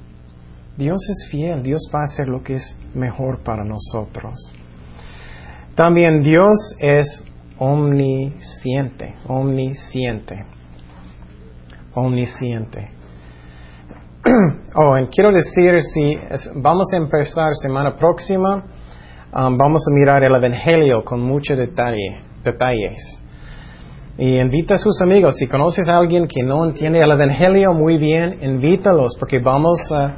Dios 0.77 0.99
es 1.09 1.29
fiel, 1.31 1.63
Dios 1.63 1.89
va 1.93 2.01
a 2.01 2.03
hacer 2.03 2.27
lo 2.27 2.43
que 2.43 2.57
es 2.57 2.77
mejor 2.93 3.43
para 3.43 3.63
nosotros. 3.63 4.35
También 5.73 6.21
Dios 6.21 6.75
es 6.79 7.23
omnisciente, 7.57 9.15
omnisciente 9.27 10.45
omnisciente. 11.97 12.89
oh, 14.75 14.95
quiero 15.13 15.31
decir, 15.31 15.79
si 15.81 16.17
vamos 16.55 16.87
a 16.93 16.97
empezar 16.97 17.53
semana 17.61 17.95
próxima, 17.95 18.63
um, 19.33 19.57
vamos 19.57 19.83
a 19.87 19.93
mirar 19.93 20.23
el 20.23 20.35
Evangelio 20.35 21.03
con 21.05 21.21
mucho 21.21 21.55
detalle, 21.55 22.23
detalles. 22.43 23.23
Y 24.17 24.39
invita 24.39 24.75
a 24.75 24.77
sus 24.77 25.01
amigos. 25.01 25.35
Si 25.37 25.47
conoces 25.47 25.87
a 25.87 25.97
alguien 25.97 26.27
que 26.27 26.43
no 26.43 26.65
entiende 26.65 26.99
el 26.99 27.11
Evangelio 27.11 27.73
muy 27.73 27.97
bien, 27.97 28.39
invítalos 28.41 29.15
porque 29.19 29.39
vamos 29.39 29.79
a 29.93 30.17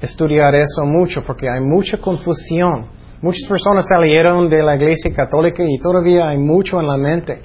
estudiar 0.00 0.54
eso 0.54 0.84
mucho, 0.86 1.22
porque 1.26 1.50
hay 1.50 1.60
mucha 1.60 1.98
confusión. 1.98 2.86
Muchas 3.20 3.46
personas 3.46 3.86
salieron 3.86 4.48
de 4.48 4.62
la 4.62 4.76
iglesia 4.76 5.12
católica 5.14 5.62
y 5.62 5.78
todavía 5.78 6.28
hay 6.28 6.38
mucho 6.38 6.80
en 6.80 6.86
la 6.86 6.96
mente. 6.96 7.42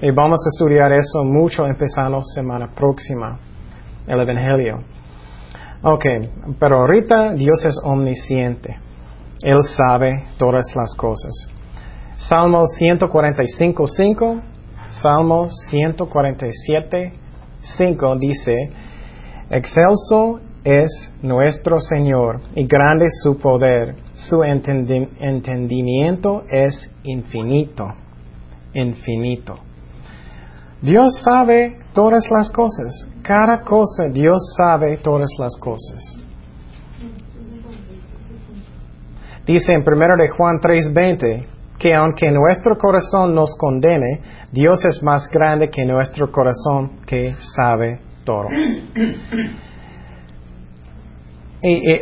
Y 0.00 0.10
vamos 0.10 0.40
a 0.44 0.48
estudiar 0.48 0.90
eso 0.92 1.22
mucho 1.22 1.64
empezando 1.66 2.18
semana 2.34 2.68
próxima, 2.74 3.38
el 4.08 4.18
Evangelio. 4.18 4.91
Ok, 5.84 6.04
pero 6.60 6.78
ahorita 6.78 7.34
Dios 7.34 7.64
es 7.64 7.74
omnisciente. 7.82 8.78
Él 9.42 9.58
sabe 9.76 10.28
todas 10.38 10.76
las 10.76 10.94
cosas. 10.94 11.32
Salmo 12.16 12.64
145, 12.66 13.88
5, 13.88 14.42
Salmo 14.90 15.48
147, 15.70 17.12
5 17.62 18.16
dice, 18.20 18.70
Excelso 19.50 20.38
es 20.62 20.88
nuestro 21.20 21.80
Señor 21.80 22.42
y 22.54 22.64
grande 22.66 23.06
su 23.10 23.40
poder. 23.40 23.96
Su 24.14 24.44
entendimiento 24.44 26.44
es 26.48 26.88
infinito, 27.02 27.88
infinito. 28.72 29.58
Dios 30.82 31.22
sabe 31.22 31.78
todas 31.94 32.28
las 32.30 32.50
cosas. 32.50 33.08
Cada 33.22 33.62
cosa, 33.62 34.08
Dios 34.12 34.54
sabe 34.56 34.96
todas 34.96 35.30
las 35.38 35.56
cosas. 35.60 36.18
Dice 39.46 39.72
en 39.72 39.82
1 39.82 40.16
de 40.16 40.28
Juan 40.36 40.58
3:20 40.60 41.46
que 41.78 41.94
aunque 41.94 42.30
nuestro 42.30 42.76
corazón 42.76 43.34
nos 43.34 43.56
condene, 43.58 44.20
Dios 44.52 44.84
es 44.84 45.02
más 45.02 45.28
grande 45.30 45.68
que 45.68 45.84
nuestro 45.84 46.30
corazón 46.30 47.00
que 47.06 47.34
sabe 47.54 48.00
todo. 48.24 48.46
y, 51.62 52.00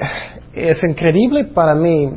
es 0.53 0.83
increíble 0.85 1.47
para 1.55 1.75
mí 1.75 2.11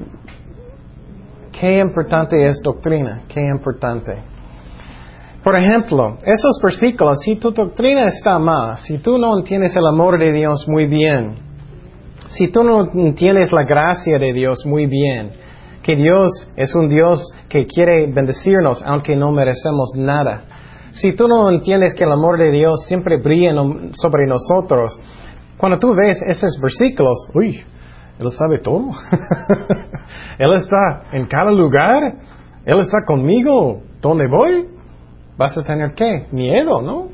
qué 1.52 1.80
importante 1.80 2.48
es 2.48 2.60
doctrina, 2.64 3.24
qué 3.28 3.46
importante. 3.48 4.33
Por 5.44 5.58
ejemplo, 5.58 6.18
esos 6.24 6.60
versículos, 6.64 7.20
si 7.24 7.36
tu 7.36 7.52
doctrina 7.52 8.06
está 8.06 8.40
mal, 8.40 8.78
si 8.78 9.00
tú 9.00 9.18
no 9.18 9.38
entiendes 9.38 9.76
el 9.76 9.86
amor 9.86 10.18
de 10.18 10.32
Dios 10.32 10.66
muy 10.68 10.88
bien, 10.88 11.36
si 12.30 12.48
tú 12.48 12.64
no 12.64 12.90
entiendes 12.94 13.52
la 13.52 13.64
gracia 13.64 14.18
de 14.20 14.32
Dios 14.32 14.66
muy 14.66 14.86
bien, 14.86 15.32
que 15.84 15.96
Dios 15.96 16.30
es 16.56 16.74
un 16.74 16.88
Dios 16.88 17.22
que 17.50 17.68
quiere 17.68 18.10
bendecirnos 18.12 18.82
aunque 18.86 19.18
no 19.18 19.32
merecemos 19.32 19.92
nada, 19.98 20.46
si 20.94 21.14
tú 21.14 21.28
no 21.28 21.52
entiendes 21.52 21.94
que 21.96 22.06
el 22.06 22.12
amor 22.12 22.40
de 22.40 22.52
Dios 22.52 22.86
siempre 22.88 23.20
brilla 23.20 23.52
sobre 23.94 24.28
nosotros, 24.28 24.98
cuando 25.58 25.78
tú 25.80 25.94
ves 25.96 26.22
esos 26.28 26.60
versículos, 26.62 27.28
uy, 27.34 27.64
Él 28.20 28.32
sabe 28.32 28.60
todo. 28.60 28.90
él 30.40 30.54
está 30.56 31.04
en 31.14 31.26
cada 31.28 31.52
lugar. 31.52 32.02
Él 32.66 32.80
está 32.80 33.00
conmigo. 33.06 33.82
¿Dónde 34.02 34.28
voy? 34.28 34.68
Vas 35.38 35.58
a 35.58 35.64
tener 35.64 35.94
qué? 35.94 36.28
Miedo, 36.32 36.82
¿no? 36.82 37.10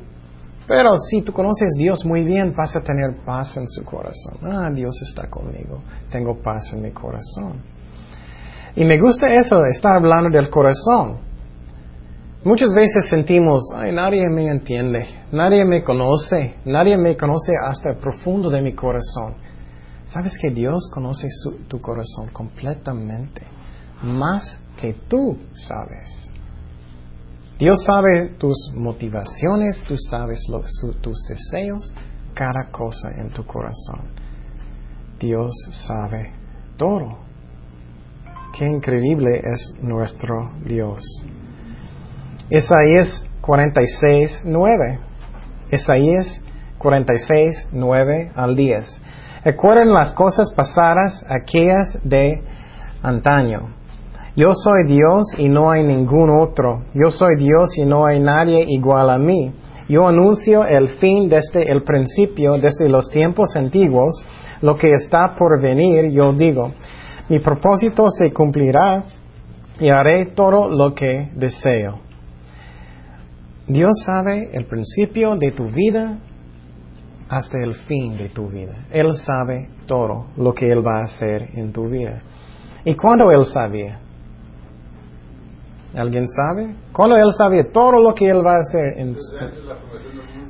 Pero 0.68 0.92
si 1.10 1.24
tú 1.24 1.34
conoces 1.34 1.70
a 1.76 1.80
Dios 1.80 2.06
muy 2.06 2.24
bien, 2.24 2.54
vas 2.56 2.76
a 2.76 2.82
tener 2.82 3.18
paz 3.26 3.58
en 3.58 3.68
su 3.68 3.84
corazón. 3.84 4.38
Ah, 4.44 4.70
Dios 4.72 4.96
está 5.02 5.28
conmigo, 5.28 5.82
tengo 6.12 6.40
paz 6.44 6.72
en 6.74 6.84
mi 6.84 6.92
corazón. 6.92 7.64
Y 8.76 8.86
me 8.86 9.00
gusta 9.00 9.28
eso, 9.34 9.66
está 9.66 9.96
hablando 9.96 10.30
del 10.30 10.50
corazón. 10.50 11.28
Muchas 12.44 12.72
veces 12.72 13.10
sentimos, 13.10 13.62
ay, 13.76 13.92
nadie 13.92 14.30
me 14.30 14.48
entiende, 14.48 15.06
nadie 15.32 15.66
me 15.66 15.84
conoce, 15.84 16.56
nadie 16.66 16.98
me 16.98 17.18
conoce 17.18 17.54
hasta 17.68 17.90
el 17.90 17.98
profundo 17.98 18.50
de 18.50 18.62
mi 18.62 18.74
corazón. 18.74 19.34
¿Sabes 20.08 20.38
que 20.40 20.50
Dios 20.50 20.90
conoce 20.94 21.28
tu 21.68 21.82
corazón 21.82 22.30
completamente? 22.32 23.42
Más 24.04 24.60
que 24.80 24.94
tú 25.08 25.38
sabes. 25.54 26.32
Dios 27.60 27.84
sabe 27.86 28.30
tus 28.38 28.72
motivaciones, 28.74 29.84
tú 29.86 29.96
sabes 30.10 30.46
tus 31.02 31.26
deseos, 31.28 31.94
cada 32.34 32.72
cosa 32.72 33.10
en 33.18 33.32
tu 33.32 33.46
corazón. 33.46 34.14
Dios 35.20 35.52
sabe 35.72 36.32
todo. 36.78 37.18
Qué 38.58 38.66
increíble 38.66 39.42
es 39.44 39.76
nuestro 39.82 40.54
Dios. 40.64 41.04
Isaías 42.50 43.26
46, 43.42 44.44
9. 44.46 45.00
Isaías 45.74 46.42
46, 46.78 47.68
9 47.74 48.32
al 48.36 48.56
10. 48.56 49.02
Recuerden 49.44 49.92
las 49.92 50.14
cosas 50.14 50.54
pasadas, 50.56 51.26
aquellas 51.28 52.00
de 52.06 52.42
antaño 53.04 53.79
yo 54.40 54.54
soy 54.54 54.86
Dios 54.88 55.26
y 55.38 55.50
no 55.50 55.70
hay 55.70 55.84
ningún 55.84 56.30
otro. 56.30 56.86
Yo 56.94 57.12
soy 57.12 57.36
Dios 57.38 57.78
y 57.78 57.84
no 57.84 58.06
hay 58.06 58.22
nadie 58.22 58.64
igual 58.70 59.10
a 59.10 59.18
mí. 59.18 59.52
Yo 59.90 60.08
anuncio 60.08 60.64
el 60.64 60.98
fin 61.00 61.28
desde 61.28 61.70
el 61.70 61.84
principio, 61.84 62.54
desde 62.54 62.88
los 62.88 63.10
tiempos 63.10 63.54
antiguos, 63.58 64.24
lo 64.62 64.78
que 64.78 64.94
está 64.94 65.36
por 65.38 65.62
venir, 65.62 66.12
yo 66.12 66.32
digo. 66.32 66.72
Mi 67.28 67.40
propósito 67.40 68.06
se 68.08 68.32
cumplirá 68.32 69.04
y 69.78 69.90
haré 69.90 70.28
todo 70.28 70.70
lo 70.70 70.94
que 70.94 71.32
deseo. 71.36 72.00
Dios 73.68 73.92
sabe 74.06 74.52
el 74.54 74.68
principio 74.68 75.36
de 75.36 75.52
tu 75.52 75.66
vida 75.66 76.18
hasta 77.28 77.58
el 77.62 77.74
fin 77.74 78.16
de 78.16 78.30
tu 78.30 78.48
vida. 78.48 78.86
Él 78.90 79.12
sabe 79.16 79.68
todo 79.86 80.28
lo 80.38 80.54
que 80.54 80.72
Él 80.72 80.80
va 80.86 81.00
a 81.00 81.04
hacer 81.04 81.50
en 81.56 81.74
tu 81.74 81.90
vida. 81.90 82.22
¿Y 82.86 82.96
cuándo 82.96 83.32
Él 83.32 83.46
sabía? 83.46 84.00
¿Alguien 85.96 86.28
sabe? 86.28 86.76
¿Cuándo 86.94 87.16
Él 87.16 87.34
sabía 87.38 87.64
todo 87.72 87.94
lo 87.94 88.14
que 88.14 88.30
Él 88.30 88.46
va 88.46 88.54
a 88.54 88.60
hacer 88.60 88.98
en. 88.98 89.16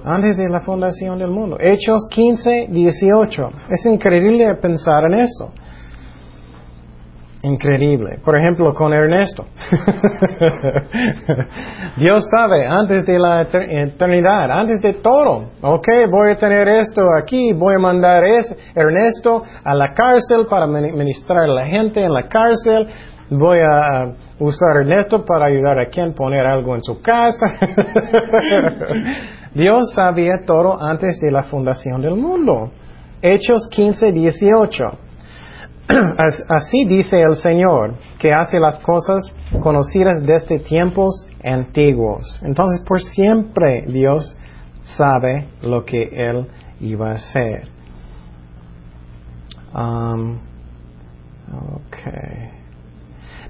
Antes 0.03 0.37
de 0.37 0.49
la 0.49 0.61
fundación 0.61 1.19
del 1.19 1.29
mundo. 1.29 1.57
Hechos 1.59 2.07
15, 2.09 2.67
18. 2.69 3.51
Es 3.69 3.85
increíble 3.85 4.55
pensar 4.55 5.03
en 5.05 5.19
eso. 5.19 5.53
Increíble. 7.41 8.19
Por 8.23 8.37
ejemplo, 8.37 8.73
con 8.73 8.91
Ernesto. 8.91 9.45
Dios 11.95 12.27
sabe, 12.29 12.67
antes 12.67 13.05
de 13.05 13.17
la 13.17 13.43
eternidad, 13.43 14.51
antes 14.51 14.81
de 14.81 14.95
todo. 14.95 15.45
Ok, 15.61 15.87
voy 16.11 16.31
a 16.31 16.37
tener 16.37 16.67
esto 16.67 17.01
aquí, 17.17 17.53
voy 17.53 17.75
a 17.75 17.79
mandar 17.79 18.25
ese 18.25 18.57
Ernesto 18.75 19.43
a 19.63 19.73
la 19.73 19.93
cárcel 19.93 20.47
para 20.49 20.67
ministrar 20.67 21.43
a 21.43 21.47
la 21.47 21.65
gente 21.65 22.03
en 22.03 22.11
la 22.11 22.27
cárcel. 22.27 22.89
Voy 23.31 23.59
a 23.59 24.11
usar 24.39 24.77
Ernesto 24.81 25.23
para 25.23 25.45
ayudar 25.45 25.79
a 25.79 25.87
quien 25.87 26.13
poner 26.13 26.47
algo 26.47 26.75
en 26.75 26.83
su 26.83 26.99
casa. 27.01 27.51
Dios 29.53 29.91
sabía 29.93 30.43
todo 30.45 30.81
antes 30.81 31.19
de 31.19 31.29
la 31.29 31.43
fundación 31.43 32.01
del 32.01 32.15
mundo. 32.15 32.71
Hechos 33.21 33.69
15, 33.71 34.11
18. 34.11 34.83
Así 36.49 36.85
dice 36.85 37.21
el 37.21 37.35
Señor, 37.35 37.95
que 38.17 38.33
hace 38.33 38.59
las 38.59 38.79
cosas 38.79 39.31
conocidas 39.61 40.25
desde 40.25 40.59
tiempos 40.59 41.27
antiguos. 41.43 42.41
Entonces, 42.43 42.81
por 42.81 42.99
siempre 42.99 43.83
Dios 43.87 44.35
sabe 44.83 45.49
lo 45.61 45.85
que 45.85 46.09
Él 46.13 46.47
iba 46.79 47.11
a 47.11 47.13
hacer. 47.13 47.67
Um, 49.73 50.39
okay. 51.87 52.59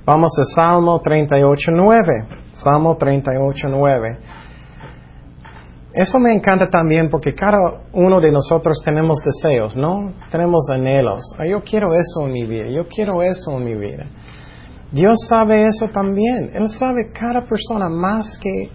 Vamos 0.10 0.32
a 0.40 0.44
Salmo 0.56 1.00
38.9. 1.04 2.56
Salmo 2.56 2.98
38.9. 2.98 4.18
Eso 5.94 6.20
me 6.20 6.34
encanta 6.34 6.68
también 6.68 7.10
porque 7.12 7.36
cada 7.36 7.84
uno 7.94 8.20
de 8.20 8.32
nosotros 8.32 8.82
tenemos 8.84 9.20
deseos, 9.24 9.78
¿no? 9.78 10.14
Tenemos 10.32 10.68
anhelos. 10.74 11.22
Ah, 11.38 11.46
yo 11.46 11.62
quiero 11.62 11.94
eso 11.94 12.26
en 12.26 12.32
mi 12.32 12.44
vida, 12.44 12.70
yo 12.70 12.88
quiero 12.88 13.22
eso 13.22 13.52
en 13.56 13.64
mi 13.64 13.76
vida. 13.76 14.08
Dios 14.92 15.16
sabe 15.28 15.68
eso 15.68 15.90
también. 15.90 16.50
Él 16.56 16.70
sabe 16.70 17.12
cada 17.12 17.46
persona 17.46 17.88
más 17.88 18.36
que, 18.40 18.68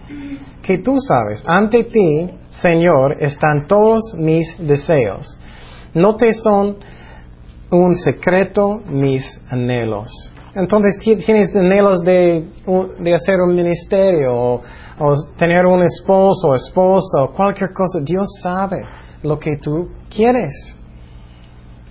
que 0.63 0.79
tú 0.79 1.01
sabes. 1.01 1.43
Ante 1.49 1.83
ti, 1.83 2.31
Señor, 2.63 3.17
están 3.19 3.67
todos 3.67 4.15
mis 4.17 4.57
deseos. 4.57 5.37
No 5.95 6.15
te 6.15 6.33
son 6.33 6.77
un 7.73 7.97
secreto 7.97 8.81
mis 8.87 9.25
anhelos. 9.51 10.31
Entonces 10.55 10.99
tienes 10.99 11.55
anhelos 11.55 12.03
de, 12.05 12.49
de 13.01 13.15
hacer 13.15 13.41
un 13.41 13.55
ministerio 13.55 14.35
o 14.35 14.63
o 14.99 15.15
tener 15.37 15.67
un 15.67 15.83
esposo 15.83 16.49
o 16.49 16.55
esposa 16.55 17.23
o 17.23 17.33
cualquier 17.33 17.73
cosa. 17.73 18.01
Dios 18.01 18.27
sabe 18.43 18.83
lo 19.23 19.39
que 19.39 19.57
tú 19.61 19.89
quieres. 20.15 20.53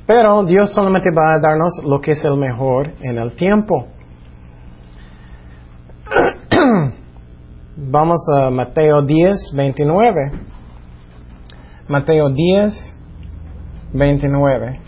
Pero 0.05 0.43
Dios 0.43 0.73
solamente 0.73 1.09
va 1.17 1.35
a 1.35 1.39
darnos 1.39 1.81
lo 1.83 2.01
que 2.01 2.11
es 2.11 2.23
el 2.23 2.37
mejor 2.37 2.93
en 3.01 3.17
el 3.17 3.35
tiempo. 3.35 3.87
Vamos 7.75 8.19
a 8.35 8.49
Mateo 8.49 9.01
10, 9.01 9.53
29. 9.55 10.31
Mateo 11.87 12.29
10, 12.29 12.95
29. 13.93 14.79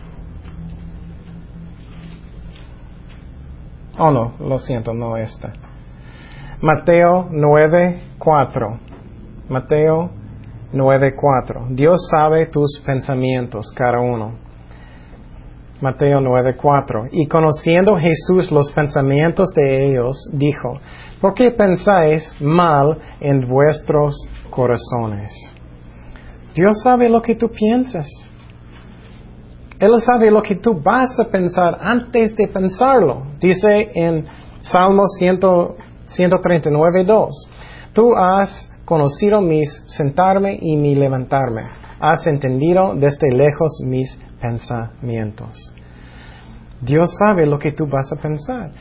Oh 3.97 4.11
no, 4.11 4.33
lo 4.39 4.57
siento, 4.59 4.93
no 4.93 5.17
está. 5.17 5.53
Mateo 6.61 7.29
9:4. 7.31 8.79
Mateo 9.49 10.09
9:4. 10.73 11.67
Dios 11.69 12.07
sabe 12.09 12.47
tus 12.47 12.81
pensamientos, 12.85 13.71
cada 13.75 13.99
uno. 13.99 14.33
Mateo 15.81 16.19
9:4. 16.19 17.09
Y 17.11 17.27
conociendo 17.27 17.97
Jesús 17.97 18.51
los 18.51 18.71
pensamientos 18.71 19.49
de 19.55 19.89
ellos, 19.89 20.17
dijo, 20.33 20.79
¿por 21.21 21.33
qué 21.33 21.51
pensáis 21.51 22.35
mal 22.41 22.97
en 23.19 23.47
vuestros 23.47 24.15
corazones? 24.49 25.31
Dios 26.53 26.81
sabe 26.83 27.09
lo 27.09 27.21
que 27.21 27.35
tú 27.35 27.49
piensas. 27.49 28.07
Él 29.79 29.91
sabe 30.01 30.31
lo 30.31 30.41
que 30.41 30.55
tú 30.55 30.81
vas 30.81 31.19
a 31.19 31.25
pensar 31.25 31.77
antes 31.81 32.35
de 32.35 32.47
pensarlo. 32.47 33.23
Dice 33.39 33.91
en 33.93 34.25
Salmo 34.61 35.03
100, 35.19 35.39
139.2. 35.39 37.29
Tú 37.93 38.15
has 38.15 38.69
conocido 38.85 39.41
mis 39.41 39.83
sentarme 39.87 40.57
y 40.61 40.77
mi 40.77 40.95
levantarme. 40.95 41.63
Has 41.99 42.25
entendido 42.27 42.93
desde 42.95 43.29
lejos 43.31 43.81
mis 43.85 44.17
pensamientos. 44.39 45.73
Dios 46.81 47.13
sabe 47.25 47.45
lo 47.45 47.57
que 47.57 47.71
tú 47.71 47.87
vas 47.87 48.11
a 48.11 48.21
pensar. 48.21 48.71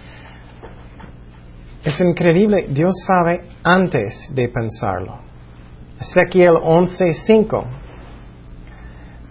Es 1.84 2.00
increíble, 2.00 2.68
Dios 2.70 2.92
sabe 3.06 3.42
antes 3.62 4.14
de 4.34 4.48
pensarlo. 4.48 5.20
Ezequiel 6.00 6.54
11:5 6.54 7.83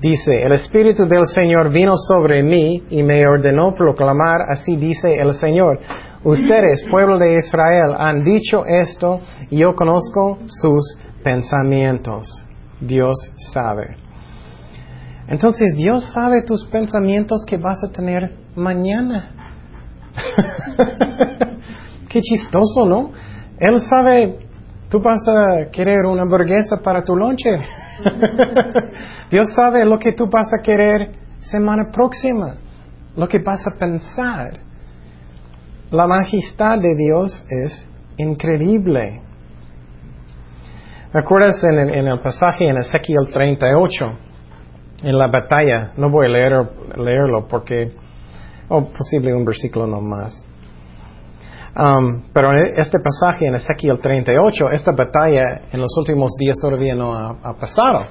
dice, 0.03 0.43
el 0.43 0.51
Espíritu 0.51 1.05
del 1.07 1.25
Señor 1.25 1.71
vino 1.71 1.93
sobre 1.97 2.43
mí 2.43 2.83
y 2.89 3.01
me 3.01 3.25
ordenó 3.25 3.73
proclamar, 3.73 4.41
así 4.49 4.75
dice 4.75 5.15
el 5.19 5.33
Señor, 5.33 5.79
Ustedes, 6.25 6.85
pueblo 6.89 7.19
de 7.19 7.37
Israel, 7.37 7.95
han 7.97 8.23
dicho 8.23 8.65
esto 8.65 9.19
y 9.49 9.57
yo 9.57 9.75
conozco 9.75 10.39
sus 10.45 10.97
pensamientos. 11.21 12.29
Dios 12.79 13.13
sabe. 13.51 13.97
Entonces 15.27 15.75
Dios 15.75 16.11
sabe 16.13 16.43
tus 16.43 16.65
pensamientos 16.67 17.43
que 17.45 17.57
vas 17.57 17.83
a 17.83 17.91
tener 17.91 18.37
mañana. 18.55 19.31
Qué 22.09 22.21
chistoso, 22.21 22.85
¿no? 22.85 23.11
Él 23.59 23.81
sabe, 23.81 24.47
tú 24.89 25.01
vas 25.01 25.27
a 25.27 25.69
querer 25.71 26.05
una 26.05 26.21
hamburguesa 26.21 26.77
para 26.81 27.03
tu 27.03 27.17
lonche. 27.17 27.49
Dios 29.31 29.53
sabe 29.55 29.85
lo 29.85 29.97
que 29.97 30.13
tú 30.13 30.27
vas 30.29 30.47
a 30.53 30.61
querer 30.61 31.11
semana 31.39 31.91
próxima, 31.91 32.55
lo 33.15 33.27
que 33.27 33.39
vas 33.39 33.65
a 33.67 33.77
pensar. 33.77 34.59
La 35.91 36.07
majestad 36.07 36.79
de 36.79 36.95
Dios 36.95 37.45
es 37.49 37.87
increíble. 38.17 39.21
¿Recuerdas 41.13 41.63
en 41.63 41.77
en 41.77 42.07
el 42.07 42.19
pasaje 42.19 42.67
en 42.67 42.77
Ezequiel 42.77 43.27
38, 43.31 44.05
en 45.03 45.17
la 45.17 45.27
batalla? 45.27 45.93
No 45.97 46.09
voy 46.09 46.25
a 46.25 46.29
leer, 46.29 46.53
leerlo 46.97 47.47
porque, 47.47 47.91
o 48.69 48.77
oh, 48.77 48.85
posible 48.85 49.33
un 49.33 49.45
versículo 49.45 49.85
nomás. 49.85 50.33
Um, 51.75 52.25
pero 52.31 52.51
en 52.51 52.79
este 52.79 52.99
pasaje 52.99 53.47
en 53.47 53.55
Ezequiel 53.55 53.99
38, 53.99 54.69
esta 54.71 54.91
batalla 54.91 55.62
en 55.71 55.81
los 55.81 55.97
últimos 55.97 56.36
días 56.38 56.57
todavía 56.62 56.95
no 56.95 57.15
ha 57.15 57.53
pasado. 57.55 58.05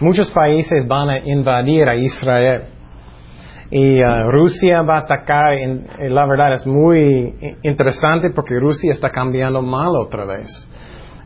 Muchos 0.00 0.30
países 0.30 0.86
van 0.86 1.08
a 1.10 1.18
invadir 1.18 1.88
a 1.88 1.94
Israel 1.94 2.64
y 3.70 4.00
uh, 4.02 4.30
Rusia 4.30 4.82
va 4.82 4.96
a 4.96 5.00
atacar. 5.00 5.54
En, 5.54 5.86
la 6.14 6.26
verdad 6.26 6.52
es 6.52 6.66
muy 6.66 7.56
interesante 7.62 8.30
porque 8.30 8.58
Rusia 8.58 8.92
está 8.92 9.10
cambiando 9.10 9.62
mal 9.62 9.96
otra 9.96 10.24
vez. 10.24 10.48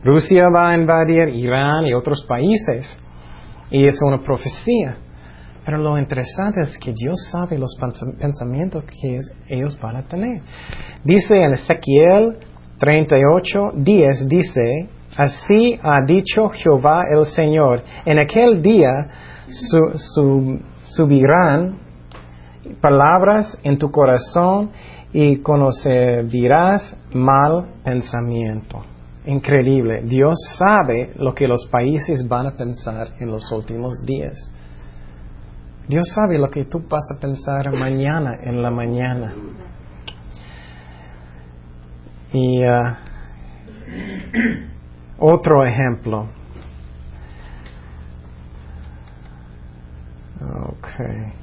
Rusia 0.03 0.45
va 0.53 0.69
a 0.69 0.75
invadir 0.75 1.29
Irán 1.29 1.85
y 1.85 1.93
otros 1.93 2.25
países 2.27 2.97
y 3.69 3.85
es 3.85 3.99
una 4.01 4.19
profecía. 4.19 4.97
Pero 5.63 5.77
lo 5.77 5.97
interesante 5.97 6.61
es 6.61 6.77
que 6.79 6.93
Dios 6.93 7.15
sabe 7.31 7.57
los 7.57 7.75
pensamientos 8.19 8.83
que 8.85 9.19
ellos 9.47 9.79
van 9.79 9.97
a 9.97 10.03
tener. 10.03 10.41
Dice 11.03 11.35
en 11.37 11.53
Ezequiel 11.53 12.37
38, 12.79 13.73
10, 13.75 14.27
dice, 14.27 14.89
así 15.15 15.79
ha 15.83 16.03
dicho 16.05 16.49
Jehová 16.49 17.03
el 17.15 17.25
Señor, 17.25 17.83
en 18.05 18.17
aquel 18.17 18.61
día 18.61 18.89
subirán 20.95 21.77
palabras 22.81 23.57
en 23.63 23.77
tu 23.77 23.91
corazón 23.91 24.71
y 25.13 25.37
conocerás 25.37 26.95
mal 27.13 27.75
pensamiento. 27.83 28.83
Increíble. 29.25 30.01
Dios 30.03 30.35
sabe 30.57 31.11
lo 31.15 31.35
que 31.35 31.47
los 31.47 31.67
países 31.67 32.27
van 32.27 32.47
a 32.47 32.53
pensar 32.53 33.09
en 33.19 33.29
los 33.29 33.51
últimos 33.51 34.01
días. 34.03 34.50
Dios 35.91 36.07
sabe 36.15 36.39
lo 36.39 36.49
que 36.49 36.63
tú 36.63 36.81
vas 36.87 37.03
a 37.13 37.19
pensar 37.19 37.69
mañana 37.73 38.39
en 38.41 38.61
la 38.61 38.71
mañana. 38.71 39.33
Y 42.31 42.63
uh, 42.63 42.95
otro 45.19 45.65
ejemplo. 45.65 46.29
Okay. 50.39 51.33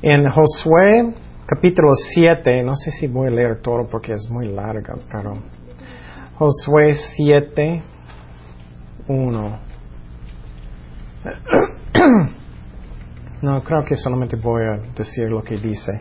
En 0.00 0.26
Josué 0.30 1.14
capítulo 1.44 1.94
7, 1.94 2.62
no 2.62 2.74
sé 2.74 2.90
si 2.90 3.06
voy 3.06 3.28
a 3.28 3.32
leer 3.32 3.60
todo 3.60 3.86
porque 3.86 4.12
es 4.12 4.30
muy 4.30 4.48
larga, 4.48 4.94
pero 5.12 5.34
Josué 6.38 6.94
7, 6.94 7.82
1. 9.08 9.58
No, 13.42 13.62
creo 13.62 13.82
que 13.84 13.96
solamente 13.96 14.36
voy 14.36 14.62
a 14.64 14.76
decir 14.94 15.30
lo 15.30 15.42
que 15.42 15.56
dice. 15.56 15.92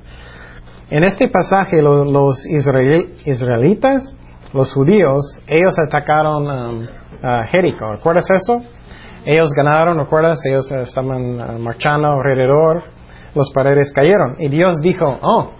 En 0.89 1.05
este 1.05 1.29
pasaje 1.29 1.81
los 1.81 2.45
israelitas, 2.45 4.13
los 4.53 4.73
judíos, 4.73 5.21
ellos 5.47 5.73
atacaron 5.79 6.47
um, 6.47 6.87
a 7.23 7.45
Jericó. 7.47 7.93
¿Recuerdas 7.93 8.29
eso? 8.29 8.57
Ellos 9.23 9.49
ganaron, 9.55 9.97
¿recuerdas? 9.99 10.41
Ellos 10.45 10.69
estaban 10.71 11.39
uh, 11.39 11.59
marchando 11.59 12.09
alrededor, 12.09 12.83
los 13.35 13.51
paredes 13.53 13.93
cayeron. 13.93 14.35
Y 14.39 14.49
Dios 14.49 14.81
dijo, 14.81 15.17
oh, 15.21 15.51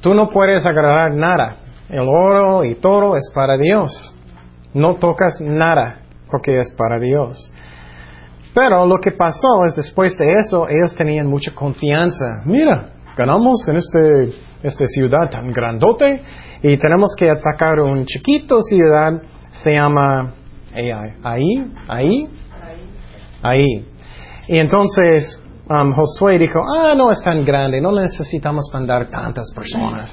tú 0.00 0.14
no 0.14 0.28
puedes 0.28 0.64
agarrar 0.64 1.12
nada. 1.14 1.56
El 1.88 2.06
oro 2.06 2.64
y 2.64 2.76
todo 2.76 3.16
es 3.16 3.32
para 3.34 3.56
Dios. 3.56 4.14
No 4.74 4.96
tocas 4.96 5.40
nada 5.40 6.02
porque 6.30 6.60
es 6.60 6.72
para 6.76 7.00
Dios. 7.00 7.52
Pero 8.58 8.84
lo 8.86 8.98
que 8.98 9.12
pasó 9.12 9.64
es 9.66 9.76
después 9.76 10.18
de 10.18 10.34
eso, 10.34 10.68
ellos 10.68 10.92
tenían 10.96 11.28
mucha 11.28 11.54
confianza. 11.54 12.42
Mira, 12.44 12.88
ganamos 13.16 13.60
en 13.68 13.76
este, 13.76 14.36
esta 14.64 14.84
ciudad 14.88 15.30
tan 15.30 15.52
grandote 15.52 16.20
y 16.60 16.76
tenemos 16.76 17.14
que 17.16 17.30
atacar 17.30 17.78
un 17.78 18.04
chiquito 18.04 18.60
ciudad, 18.62 19.12
se 19.62 19.74
llama 19.74 20.34
ahí, 20.74 21.54
ahí, 21.86 22.28
ahí. 23.42 23.86
Y 24.48 24.58
entonces 24.58 25.40
um, 25.70 25.92
Josué 25.92 26.40
dijo, 26.40 26.60
ah, 26.80 26.94
no 26.96 27.12
es 27.12 27.22
tan 27.22 27.44
grande, 27.44 27.80
no 27.80 27.92
necesitamos 27.92 28.64
mandar 28.72 29.08
tantas 29.08 29.52
personas. 29.54 30.12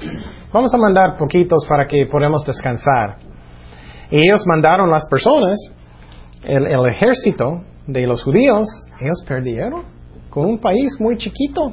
Vamos 0.52 0.72
a 0.72 0.78
mandar 0.78 1.18
poquitos 1.18 1.66
para 1.68 1.84
que 1.88 2.06
podamos 2.06 2.44
descansar. 2.44 3.16
Y 4.08 4.20
ellos 4.20 4.44
mandaron 4.46 4.88
las 4.88 5.04
personas, 5.08 5.58
el, 6.44 6.64
el 6.64 6.86
ejército 6.86 7.62
de 7.86 8.06
los 8.06 8.22
judíos, 8.22 8.66
ellos 9.00 9.24
perdieron 9.26 9.84
con 10.30 10.46
un 10.46 10.58
país 10.58 11.00
muy 11.00 11.16
chiquito. 11.16 11.72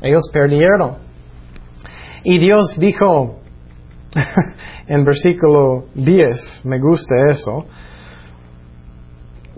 Ellos 0.00 0.28
perdieron. 0.32 0.98
Y 2.22 2.38
Dios 2.38 2.76
dijo 2.78 3.40
en 4.86 5.04
versículo 5.04 5.86
10, 5.94 6.62
me 6.64 6.78
gusta 6.78 7.14
eso, 7.30 7.66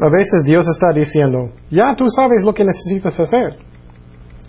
a 0.01 0.09
veces 0.11 0.45
Dios 0.45 0.67
está 0.69 0.93
diciendo, 0.95 1.51
ya 1.71 1.95
tú 1.97 2.07
sabes 2.09 2.45
lo 2.45 2.55
que 2.55 2.65
necesitas 2.65 3.19
hacer. 3.19 3.59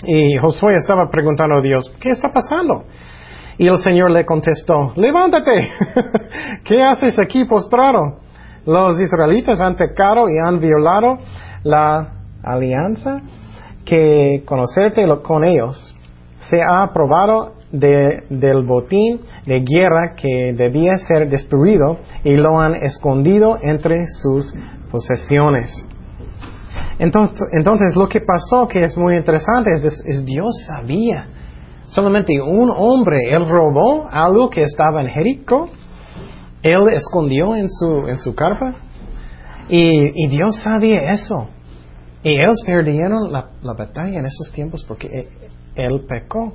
Y 0.04 0.38
Josué 0.38 0.76
estaba 0.76 1.10
preguntando 1.10 1.56
a 1.56 1.62
Dios, 1.62 1.92
¿qué 2.00 2.12
está 2.12 2.32
pasando? 2.32 2.86
Y 3.58 3.68
el 3.68 3.78
Señor 3.80 4.12
le 4.12 4.26
contestó, 4.26 4.94
levántate, 4.96 5.72
¿qué 6.64 6.84
haces 6.84 7.18
aquí 7.20 7.46
postrado? 7.46 8.20
Los 8.66 9.00
israelitas 9.02 9.60
han 9.60 9.76
pecado 9.76 10.30
y 10.30 10.38
han 10.44 10.60
violado 10.60 11.20
la 11.64 12.14
alianza 12.44 13.22
que 13.86 14.44
conocerte 14.46 15.04
con 15.24 15.44
ellos. 15.44 15.96
Se 16.50 16.62
ha 16.62 16.84
aprobado 16.84 17.54
del 17.72 18.64
botín 18.66 19.22
de 19.46 19.60
guerra 19.60 20.16
que 20.16 20.54
debía 20.56 20.98
ser 20.98 21.30
destruido 21.30 21.98
y 22.24 22.36
lo 22.36 22.60
han 22.60 22.76
escondido 22.76 23.58
entre 23.62 24.06
sus 24.22 24.54
posesiones. 24.92 25.86
Entonces, 27.00 27.48
entonces, 27.54 27.96
lo 27.96 28.08
que 28.08 28.22
pasó, 28.22 28.68
que 28.68 28.80
es 28.80 28.98
muy 28.98 29.16
interesante, 29.16 29.70
es, 29.72 30.26
Dios 30.26 30.50
sabía. 30.68 31.28
Solamente 31.86 32.40
un 32.42 32.70
hombre, 32.76 33.32
él 33.32 33.48
robó 33.48 34.08
algo 34.12 34.50
que 34.50 34.64
estaba 34.64 35.02
en 35.02 35.08
Jericó, 35.08 35.70
él 36.64 36.82
escondió 36.94 37.56
en 37.56 37.70
su, 37.70 38.08
en 38.08 38.18
su 38.18 38.36
carpa, 38.36 38.76
y, 39.70 40.28
Dios 40.28 40.56
sabía 40.64 41.12
eso. 41.14 41.48
Y 42.24 42.32
ellos 42.32 42.60
perdieron 42.66 43.32
la, 43.32 43.52
la 43.62 43.74
batalla 43.74 44.20
en 44.20 44.26
esos 44.26 44.52
tiempos 44.52 44.84
porque 44.88 45.28
él 45.76 46.06
pecó. 46.08 46.54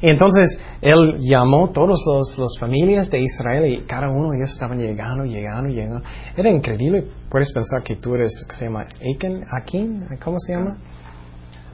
Y 0.00 0.08
entonces 0.08 0.58
él 0.80 1.18
llamó 1.18 1.70
todas 1.70 1.98
las 2.38 2.58
familias 2.58 3.10
de 3.10 3.20
Israel 3.20 3.66
y 3.66 3.84
cada 3.84 4.08
uno 4.08 4.30
de 4.30 4.38
ellos 4.38 4.52
estaban 4.52 4.78
llegando, 4.78 5.24
llegando, 5.24 5.68
llegando. 5.68 6.02
Era 6.36 6.50
increíble. 6.50 7.08
Puedes 7.28 7.52
pensar 7.52 7.82
que 7.82 7.96
tú 7.96 8.14
eres, 8.14 8.32
que 8.48 8.54
se 8.54 8.64
llama 8.66 8.82
Akin, 8.82 9.44
Akin, 9.60 10.04
¿cómo 10.22 10.38
se 10.38 10.54
llama? 10.54 10.78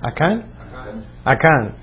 Acán. 0.00 0.44
Acán. 1.24 1.76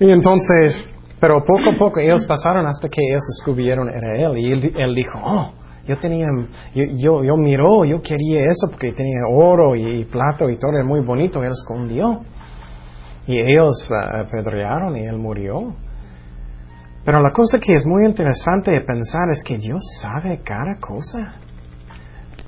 Y 0.00 0.10
entonces, 0.10 0.86
pero 1.24 1.42
poco 1.42 1.70
a 1.74 1.78
poco 1.78 2.00
ellos 2.00 2.26
pasaron 2.26 2.66
hasta 2.66 2.86
que 2.90 3.00
ellos 3.00 3.22
descubrieron 3.26 3.88
era 3.88 4.14
él. 4.14 4.36
Y 4.36 4.52
él, 4.78 4.94
dijo, 4.94 5.18
oh, 5.24 5.54
yo 5.86 5.96
tenía, 5.98 6.26
yo, 6.74 6.84
yo, 6.98 7.24
yo 7.24 7.36
miró, 7.38 7.86
yo 7.86 8.02
quería 8.02 8.40
eso 8.40 8.68
porque 8.68 8.92
tenía 8.92 9.22
oro 9.30 9.74
y, 9.74 9.86
y 9.86 10.00
y 10.02 10.06
todo, 10.06 10.72
era 10.74 10.84
muy 10.84 11.00
bonito, 11.00 11.42
él 11.42 11.52
escondió. 11.52 12.20
Y 13.26 13.38
ellos 13.38 13.90
uh, 13.90 14.18
apedrearon 14.18 14.98
y 14.98 15.06
él 15.06 15.16
murió. 15.16 15.74
Pero 17.06 17.22
la 17.22 17.32
cosa 17.32 17.58
que 17.58 17.72
es 17.72 17.86
muy 17.86 18.04
interesante 18.04 18.72
de 18.72 18.82
pensar 18.82 19.30
es 19.30 19.42
que 19.42 19.56
Dios 19.56 19.80
sabe 20.02 20.42
cada 20.44 20.76
cosa. 20.78 21.36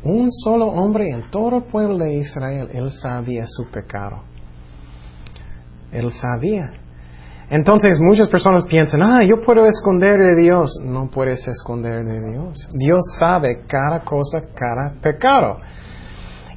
Un 0.02 0.30
solo 0.30 0.66
hombre 0.66 1.08
en 1.08 1.30
todo 1.30 1.56
el 1.56 1.62
pueblo 1.62 1.96
de 1.96 2.16
Israel, 2.16 2.68
él 2.74 2.90
sabía 2.90 3.46
su 3.46 3.70
pecado. 3.70 4.20
Él 5.92 6.12
sabía. 6.12 6.85
Entonces 7.48 8.00
muchas 8.00 8.28
personas 8.28 8.64
piensan, 8.64 9.02
ah, 9.02 9.22
yo 9.22 9.40
puedo 9.40 9.66
esconder 9.66 10.18
de 10.18 10.42
Dios. 10.42 10.70
No 10.84 11.08
puedes 11.10 11.46
esconder 11.46 12.04
de 12.04 12.32
Dios. 12.32 12.68
Dios 12.72 13.00
sabe 13.18 13.64
cada 13.68 14.00
cosa, 14.00 14.40
cada 14.54 15.00
pecado. 15.00 15.58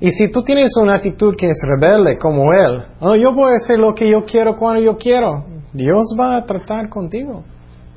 Y 0.01 0.09
si 0.11 0.31
tú 0.31 0.43
tienes 0.43 0.71
una 0.81 0.95
actitud 0.95 1.35
que 1.35 1.47
es 1.47 1.59
rebelde 1.63 2.17
como 2.17 2.51
Él, 2.53 2.83
oh, 3.01 3.15
yo 3.15 3.33
voy 3.33 3.51
a 3.51 3.57
hacer 3.57 3.77
lo 3.77 3.93
que 3.93 4.09
yo 4.09 4.23
quiero 4.23 4.55
cuando 4.55 4.81
yo 4.81 4.97
quiero, 4.97 5.45
Dios 5.73 6.15
va 6.19 6.37
a 6.37 6.45
tratar 6.45 6.89
contigo. 6.89 7.43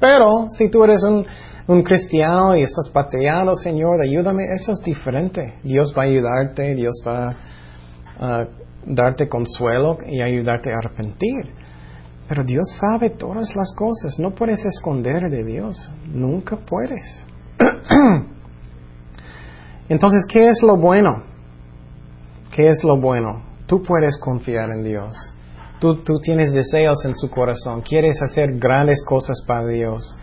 Pero 0.00 0.46
si 0.48 0.68
tú 0.68 0.82
eres 0.82 1.02
un, 1.04 1.24
un 1.68 1.82
cristiano 1.82 2.56
y 2.56 2.60
estás 2.60 2.90
pateando, 2.92 3.54
Señor, 3.54 4.00
ayúdame, 4.00 4.44
eso 4.52 4.72
es 4.72 4.80
diferente. 4.84 5.54
Dios 5.62 5.94
va 5.96 6.02
a 6.02 6.06
ayudarte, 6.06 6.74
Dios 6.74 7.02
va 7.06 7.36
a 8.18 8.44
darte 8.84 9.28
consuelo 9.28 9.96
y 10.06 10.20
ayudarte 10.20 10.72
a 10.72 10.78
arrepentir. 10.78 11.61
Pero 12.28 12.44
Dios 12.44 12.64
sabe 12.80 13.10
todas 13.10 13.54
las 13.56 13.74
cosas, 13.76 14.18
no 14.18 14.30
puedes 14.30 14.64
esconder 14.64 15.28
de 15.30 15.44
Dios, 15.44 15.90
nunca 16.06 16.56
puedes. 16.56 17.26
Entonces, 19.88 20.24
¿qué 20.32 20.48
es 20.48 20.62
lo 20.62 20.76
bueno? 20.76 21.24
¿Qué 22.52 22.68
es 22.68 22.82
lo 22.84 22.98
bueno? 23.00 23.42
Tú 23.66 23.82
puedes 23.82 24.18
confiar 24.20 24.70
en 24.70 24.84
Dios. 24.84 25.16
Tú, 25.80 26.02
tú 26.04 26.20
tienes 26.20 26.52
deseos 26.52 27.04
en 27.04 27.14
su 27.14 27.28
corazón. 27.30 27.82
Quieres 27.82 28.22
hacer 28.22 28.58
grandes 28.58 29.04
cosas 29.04 29.42
para 29.46 29.66
Dios. 29.66 30.16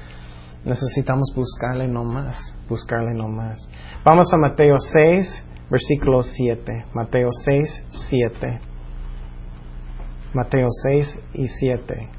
Necesitamos 0.64 1.34
buscarle 1.36 1.88
no 1.88 2.04
más. 2.04 2.38
Buscarle 2.70 3.14
no 3.14 3.28
más. 3.28 3.60
Vamos 4.04 4.34
a 4.34 4.38
Mateo 4.38 4.76
6, 4.78 5.44
versículo 5.70 6.24
7. 6.24 6.86
Mateo 6.94 7.30
6, 7.32 7.84
7. 8.10 8.69
Mateo 10.34 10.68
6 10.70 11.20
y 11.34 11.48
7. 11.48 12.10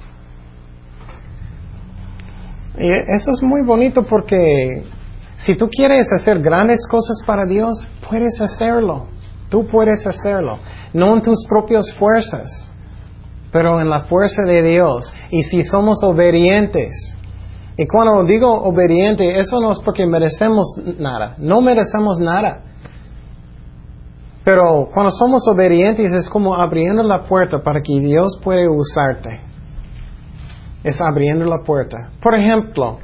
Y 2.79 2.89
eso 2.89 3.31
es 3.33 3.43
muy 3.43 3.63
bonito 3.63 4.05
porque 4.05 4.85
si 5.39 5.57
tú 5.57 5.69
quieres 5.69 6.07
hacer 6.13 6.41
grandes 6.41 6.81
cosas 6.89 7.23
para 7.27 7.45
Dios, 7.45 7.87
puedes 8.09 8.41
hacerlo. 8.41 9.07
Tú 9.49 9.67
puedes 9.67 10.07
hacerlo, 10.07 10.59
no 10.95 11.15
en 11.15 11.23
tus 11.23 11.45
propias 11.49 11.93
fuerzas, 11.99 12.73
pero 13.51 13.81
en 13.81 13.91
la 13.91 14.03
fuerza 14.03 14.43
de 14.47 14.63
Dios. 14.63 15.13
Y 15.31 15.43
si 15.43 15.65
somos 15.65 16.05
obedientes, 16.05 16.95
y 17.77 17.87
cuando 17.87 18.25
digo 18.25 18.49
obediente, 18.49 19.41
eso 19.41 19.61
no 19.61 19.73
es 19.73 19.81
porque 19.81 20.07
merecemos 20.07 20.67
nada, 20.99 21.35
no 21.39 21.61
merecemos 21.61 22.19
nada. 22.21 22.63
Pero 24.45 24.89
cuando 24.93 25.11
somos 25.13 25.47
obedientes 25.49 26.13
es 26.13 26.29
como 26.29 26.55
abriendo 26.55 27.03
la 27.03 27.25
puerta 27.25 27.63
para 27.63 27.81
que 27.83 28.01
Dios 28.01 28.41
pueda 28.43 28.71
usarte. 28.71 29.41
Es 30.83 31.01
abriendo 31.01 31.45
la 31.45 31.59
puerta. 31.65 32.11
Por 32.23 32.35
ejemplo, 32.35 32.99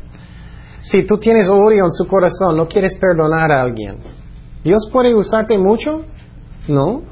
si 0.83 1.05
tú 1.05 1.18
tienes 1.18 1.49
odio 1.49 1.85
en 1.85 1.92
su 1.92 2.07
corazón, 2.07 2.57
no 2.57 2.66
quieres 2.66 2.96
perdonar 2.99 3.53
a 3.53 3.62
alguien, 3.62 3.99
¿Dios 4.64 4.88
puede 4.92 5.14
usarte 5.14 5.57
mucho? 5.59 6.03
No. 6.66 7.03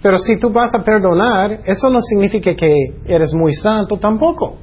Pero 0.00 0.18
si 0.18 0.38
tú 0.38 0.50
vas 0.50 0.72
a 0.74 0.84
perdonar, 0.84 1.60
eso 1.64 1.90
no 1.90 2.00
significa 2.00 2.54
que 2.54 2.72
eres 3.04 3.34
muy 3.34 3.52
santo 3.54 3.96
tampoco. 3.96 4.58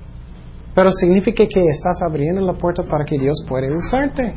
Pero 0.73 0.91
significa 0.91 1.45
que 1.45 1.59
estás 1.59 2.01
abriendo 2.01 2.39
la 2.41 2.53
puerta 2.53 2.83
para 2.83 3.03
que 3.03 3.17
Dios 3.17 3.43
pueda 3.47 3.67
usarte. 3.75 4.33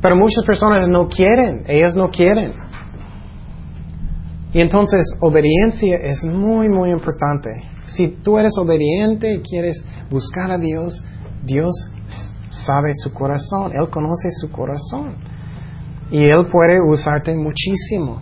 Pero 0.00 0.16
muchas 0.16 0.44
personas 0.46 0.88
no 0.88 1.06
quieren, 1.06 1.64
ellas 1.66 1.94
no 1.94 2.10
quieren. 2.10 2.52
Y 4.52 4.60
entonces 4.60 5.02
obediencia 5.20 5.96
es 5.96 6.24
muy, 6.24 6.68
muy 6.68 6.90
importante. 6.90 7.50
Si 7.86 8.08
tú 8.08 8.38
eres 8.38 8.52
obediente 8.58 9.34
y 9.34 9.40
quieres 9.40 9.82
buscar 10.10 10.50
a 10.50 10.58
Dios, 10.58 11.02
Dios 11.44 11.72
sabe 12.50 12.92
su 12.94 13.12
corazón, 13.12 13.72
Él 13.72 13.88
conoce 13.88 14.28
su 14.40 14.50
corazón. 14.50 15.16
Y 16.10 16.24
Él 16.24 16.46
puede 16.50 16.78
usarte 16.80 17.34
muchísimo. 17.34 18.20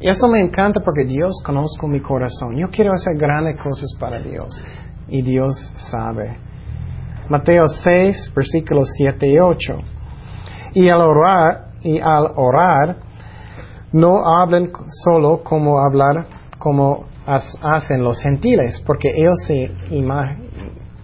Y 0.00 0.08
eso 0.08 0.28
me 0.28 0.40
encanta 0.40 0.80
porque 0.84 1.04
Dios 1.04 1.42
conoce 1.44 1.84
mi 1.88 2.00
corazón. 2.00 2.56
Yo 2.56 2.70
quiero 2.70 2.92
hacer 2.92 3.16
grandes 3.16 3.56
cosas 3.60 3.90
para 3.98 4.22
Dios. 4.22 4.62
Y 5.08 5.22
Dios 5.22 5.54
sabe. 5.90 6.36
Mateo 7.28 7.66
6, 7.66 8.32
versículos 8.34 8.88
7 8.96 9.28
y 9.28 9.38
8. 9.38 9.58
Y 10.74 10.88
al 10.88 11.00
orar, 11.00 11.72
y 11.82 11.98
al 11.98 12.32
orar, 12.36 13.07
no 13.92 14.26
hablen 14.26 14.70
solo 15.04 15.42
como 15.42 15.78
hablar 15.78 16.26
como 16.58 17.06
hacen 17.26 18.02
los 18.02 18.20
gentiles, 18.20 18.82
porque 18.86 19.10
ellos 19.14 19.34
se 19.46 19.70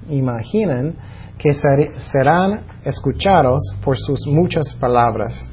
imaginan 0.08 0.94
que 1.38 1.52
serán 1.52 2.62
escuchados 2.84 3.60
por 3.82 3.96
sus 3.98 4.20
muchas 4.26 4.74
palabras. 4.80 5.50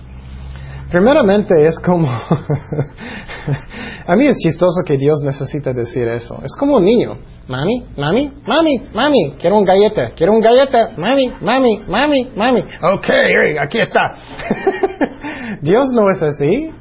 Primeramente 0.90 1.66
es 1.66 1.80
como, 1.80 2.08
a 4.08 4.16
mí 4.16 4.28
es 4.28 4.38
chistoso 4.38 4.82
que 4.86 4.98
Dios 4.98 5.22
necesita 5.24 5.72
decir 5.72 6.08
eso. 6.08 6.36
Es 6.44 6.56
como 6.60 6.78
un 6.78 6.86
niño. 6.86 7.18
Mami, 7.48 7.86
mami, 7.98 8.32
mami, 8.46 8.82
mami, 8.94 9.36
quiero 9.40 9.58
un 9.58 9.66
galleta, 9.66 10.12
quiero 10.16 10.34
un 10.34 10.42
galleta, 10.42 10.92
mami, 10.98 11.34
mami, 11.42 11.80
mami, 11.88 12.32
mami. 12.36 12.62
Ok, 12.94 13.08
aquí 13.62 13.80
está. 13.80 14.16
Dios 15.62 15.88
no 15.94 16.10
es 16.12 16.22
así. 16.22 16.72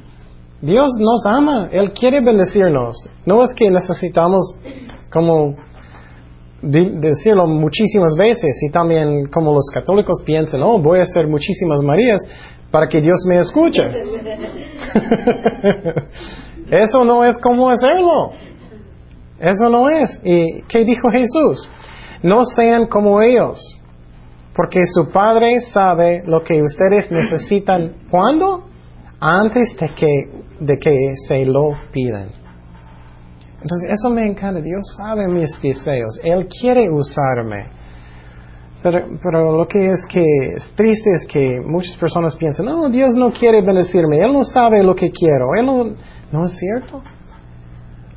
Dios 0.61 0.89
nos 0.99 1.25
ama, 1.25 1.69
Él 1.71 1.91
quiere 1.91 2.21
bendecirnos. 2.21 2.95
No 3.25 3.43
es 3.43 3.53
que 3.55 3.69
necesitamos 3.69 4.55
como 5.11 5.55
decirlo 6.61 7.47
muchísimas 7.47 8.15
veces 8.15 8.55
y 8.67 8.71
también 8.71 9.25
como 9.33 9.51
los 9.53 9.65
católicos 9.73 10.21
piensan, 10.23 10.61
oh, 10.61 10.79
voy 10.79 10.99
a 10.99 11.01
hacer 11.01 11.27
muchísimas 11.27 11.81
Marías 11.81 12.21
para 12.69 12.87
que 12.87 13.01
Dios 13.01 13.25
me 13.27 13.37
escuche. 13.37 13.81
Eso 16.69 17.03
no 17.03 17.25
es 17.25 17.37
como 17.39 17.69
hacerlo. 17.69 18.31
Eso 19.39 19.69
no 19.69 19.89
es. 19.89 20.21
¿Y 20.23 20.61
qué 20.63 20.85
dijo 20.85 21.09
Jesús? 21.09 21.67
No 22.23 22.45
sean 22.45 22.85
como 22.87 23.21
ellos, 23.21 23.59
porque 24.55 24.79
su 24.93 25.11
Padre 25.11 25.59
sabe 25.59 26.23
lo 26.25 26.43
que 26.43 26.61
ustedes 26.61 27.11
necesitan. 27.11 27.95
¿Cuándo? 28.09 28.70
Antes 29.21 29.75
de 29.79 29.89
que, 29.93 30.07
de 30.59 30.77
que 30.77 31.13
se 31.27 31.45
lo 31.45 31.71
pidan. 31.91 32.31
Entonces, 33.61 33.89
eso 33.91 34.09
me 34.09 34.25
encanta. 34.25 34.59
Dios 34.59 34.81
sabe 34.97 35.27
mis 35.27 35.49
deseos. 35.61 36.19
Él 36.23 36.47
quiere 36.47 36.89
usarme. 36.89 37.81
Pero, 38.81 39.55
lo 39.55 39.67
que 39.67 39.91
es 39.91 40.05
que 40.07 40.23
es 40.55 40.73
triste 40.75 41.11
es 41.13 41.27
que 41.27 41.61
muchas 41.63 41.95
personas 41.97 42.35
piensan, 42.35 42.65
no, 42.65 42.89
Dios 42.89 43.13
no 43.13 43.31
quiere 43.31 43.61
bendecirme, 43.61 44.17
Él 44.17 44.33
no 44.33 44.43
sabe 44.43 44.83
lo 44.83 44.95
que 44.95 45.11
quiero, 45.11 45.53
Él 45.55 45.67
no, 45.67 45.95
no 46.31 46.45
es 46.45 46.57
cierto. 46.57 47.03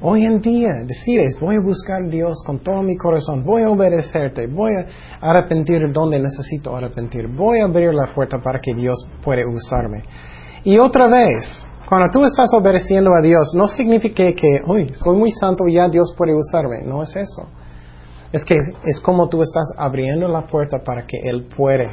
Hoy 0.01 0.25
en 0.25 0.40
día 0.40 0.83
decides, 0.87 1.38
voy 1.38 1.57
a 1.57 1.61
buscar 1.61 2.03
a 2.03 2.09
Dios 2.09 2.43
con 2.47 2.61
todo 2.61 2.83
mi 2.83 2.97
corazón, 2.97 3.45
voy 3.45 3.62
a 3.62 3.71
obedecerte, 3.71 4.47
voy 4.47 4.73
a 4.73 4.87
arrepentir 5.21 5.81
donde 5.93 6.19
necesito 6.19 6.75
arrepentir, 6.75 7.29
voy 7.29 7.61
a 7.61 7.64
abrir 7.64 7.93
la 7.93 8.12
puerta 8.14 8.38
para 8.43 8.59
que 8.59 8.75
Dios 8.75 8.97
pueda 9.23 9.43
usarme. 9.47 10.03
Y 10.64 10.79
otra 10.79 11.09
vez, 11.09 11.64
cuando 11.87 12.09
tú 12.11 12.24
estás 12.24 12.48
obedeciendo 12.59 13.11
a 13.14 13.20
Dios, 13.20 13.53
no 13.55 13.68
significa 13.68 14.33
que, 14.33 14.62
uy, 14.66 14.90
soy 14.94 15.16
muy 15.16 15.31
santo 15.31 15.68
y 15.68 15.74
ya 15.74 15.88
Dios 15.88 16.14
puede 16.16 16.35
usarme, 16.35 16.83
no 16.83 17.03
es 17.03 17.14
eso. 17.14 17.46
Es 18.33 18.44
que 18.44 18.57
es 18.85 19.00
como 19.00 19.29
tú 19.29 19.42
estás 19.42 19.64
abriendo 19.77 20.27
la 20.27 20.46
puerta 20.46 20.79
para 20.83 21.07
que 21.07 21.18
Él 21.22 21.46
puede. 21.55 21.90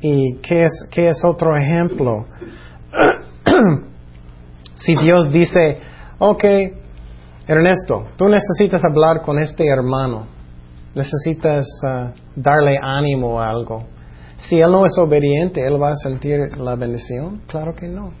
¿Y 0.00 0.38
qué 0.38 0.64
es, 0.64 0.88
qué 0.90 1.08
es 1.08 1.22
otro 1.22 1.54
ejemplo? 1.54 2.24
si 4.74 4.96
Dios 4.96 5.30
dice, 5.30 5.78
ok, 6.18 6.44
Ernesto, 7.46 8.06
tú 8.16 8.26
necesitas 8.28 8.82
hablar 8.84 9.20
con 9.20 9.38
este 9.38 9.68
hermano, 9.68 10.26
necesitas 10.94 11.66
uh, 11.84 12.08
darle 12.34 12.78
ánimo 12.82 13.38
a 13.38 13.48
algo. 13.48 13.84
Si 14.40 14.60
él 14.60 14.70
no 14.70 14.84
es 14.84 14.96
obediente, 14.98 15.66
¿él 15.66 15.80
va 15.80 15.90
a 15.90 15.94
sentir 15.94 16.38
la 16.56 16.74
bendición? 16.74 17.42
Claro 17.46 17.74
que 17.74 17.88
no. 17.88 18.12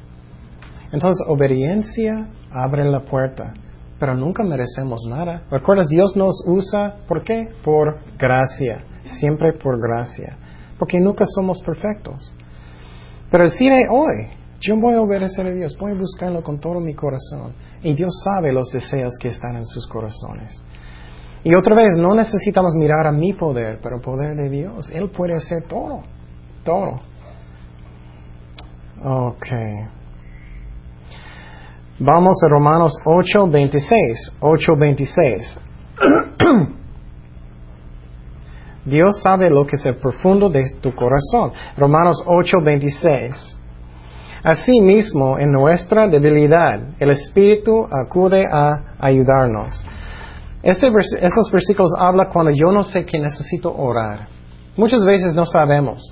Entonces, 0.92 1.26
obediencia 1.28 2.28
abre 2.50 2.84
la 2.84 3.00
puerta 3.00 3.52
pero 4.00 4.14
nunca 4.14 4.42
merecemos 4.42 5.02
nada. 5.08 5.42
¿Recuerdas? 5.50 5.88
Dios 5.88 6.16
nos 6.16 6.42
usa, 6.46 6.96
¿por 7.06 7.22
qué? 7.22 7.50
Por 7.62 8.00
gracia, 8.18 8.82
siempre 9.20 9.52
por 9.52 9.78
gracia, 9.78 10.38
porque 10.78 10.98
nunca 10.98 11.26
somos 11.26 11.60
perfectos. 11.60 12.34
Pero 13.30 13.44
decide 13.44 13.86
hoy, 13.90 14.28
yo 14.60 14.76
voy 14.80 14.94
a 14.94 15.02
obedecer 15.02 15.46
a 15.46 15.54
Dios, 15.54 15.76
voy 15.78 15.92
a 15.92 15.96
buscarlo 15.96 16.42
con 16.42 16.58
todo 16.58 16.80
mi 16.80 16.94
corazón. 16.94 17.52
Y 17.82 17.92
Dios 17.92 18.22
sabe 18.24 18.52
los 18.52 18.70
deseos 18.72 19.16
que 19.20 19.28
están 19.28 19.56
en 19.56 19.66
sus 19.66 19.86
corazones. 19.86 20.64
Y 21.42 21.54
otra 21.54 21.74
vez, 21.74 21.96
no 21.98 22.14
necesitamos 22.14 22.74
mirar 22.74 23.06
a 23.06 23.12
mi 23.12 23.32
poder, 23.32 23.78
pero 23.82 23.96
el 23.96 24.02
poder 24.02 24.36
de 24.36 24.50
Dios. 24.50 24.90
Él 24.92 25.10
puede 25.10 25.34
hacer 25.34 25.64
todo, 25.68 26.02
todo. 26.64 27.00
Okay. 29.02 29.86
Vamos 31.98 32.36
a 32.44 32.48
Romanos 32.48 32.92
8:26. 33.04 34.38
8:26. 34.40 35.58
Dios 38.84 39.20
sabe 39.22 39.50
lo 39.50 39.66
que 39.66 39.76
es 39.76 39.86
el 39.86 39.96
profundo 39.96 40.50
de 40.50 40.62
tu 40.80 40.94
corazón. 40.94 41.52
Romanos 41.76 42.22
8:26. 42.26 43.58
Asimismo, 44.42 45.38
en 45.38 45.52
nuestra 45.52 46.08
debilidad, 46.08 46.80
el 46.98 47.10
Espíritu 47.10 47.86
acude 47.90 48.44
a 48.50 48.96
ayudarnos. 48.98 49.84
Este 50.62 50.88
esos 50.88 51.50
versículos 51.50 51.90
hablan 51.98 52.28
cuando 52.32 52.52
yo 52.52 52.70
no 52.70 52.82
sé 52.82 53.04
que 53.04 53.18
necesito 53.18 53.74
orar. 53.74 54.28
Muchas 54.76 55.04
veces 55.04 55.34
no 55.34 55.44
sabemos. 55.44 56.02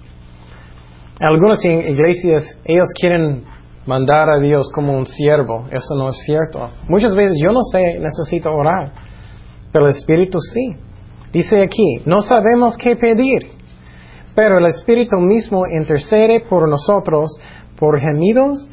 Algunas 1.21 1.65
iglesias, 1.65 2.57
ellos 2.65 2.89
quieren 2.99 3.45
mandar 3.87 4.31
a 4.31 4.39
Dios 4.39 4.71
como 4.73 4.97
un 4.97 5.07
siervo. 5.07 5.67
Eso 5.71 5.95
no 5.97 6.09
es 6.11 6.19
cierto. 6.25 6.71
Muchas 6.89 7.15
veces 7.15 7.37
yo 7.43 7.53
no 7.53 7.61
sé, 7.73 7.99
necesito 7.99 8.51
orar, 8.53 8.93
pero 9.73 9.87
el 9.87 9.91
Espíritu 9.91 10.39
sí. 10.41 10.77
Dice 11.33 11.63
aquí, 11.63 12.03
no 12.07 12.23
sabemos 12.23 12.77
qué 12.79 12.97
pedir, 12.97 13.51
pero 14.35 14.59
el 14.59 14.67
Espíritu 14.67 15.19
mismo 15.19 15.67
intercede 15.67 16.41
por 16.49 16.69
nosotros 16.69 17.29
por 17.79 18.01
gemidos 18.01 18.69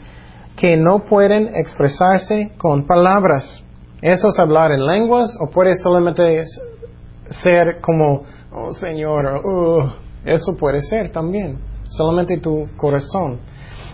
que 0.56 0.78
no 0.78 1.06
pueden 1.10 1.50
expresarse 1.56 2.54
con 2.58 2.88
palabras. 2.88 3.65
Eso 4.06 4.28
es 4.28 4.38
hablar 4.38 4.72
en 4.72 4.86
lenguas 4.86 5.36
o 5.42 5.50
puede 5.50 5.72
solamente 5.82 6.44
ser 7.32 7.82
como, 7.82 8.22
oh 8.52 8.72
Señor, 8.72 9.42
uh, 9.44 9.82
eso 10.24 10.56
puede 10.60 10.80
ser 10.82 11.12
también, 11.12 11.58
solamente 11.88 12.38
tu 12.38 12.68
corazón. 12.78 13.40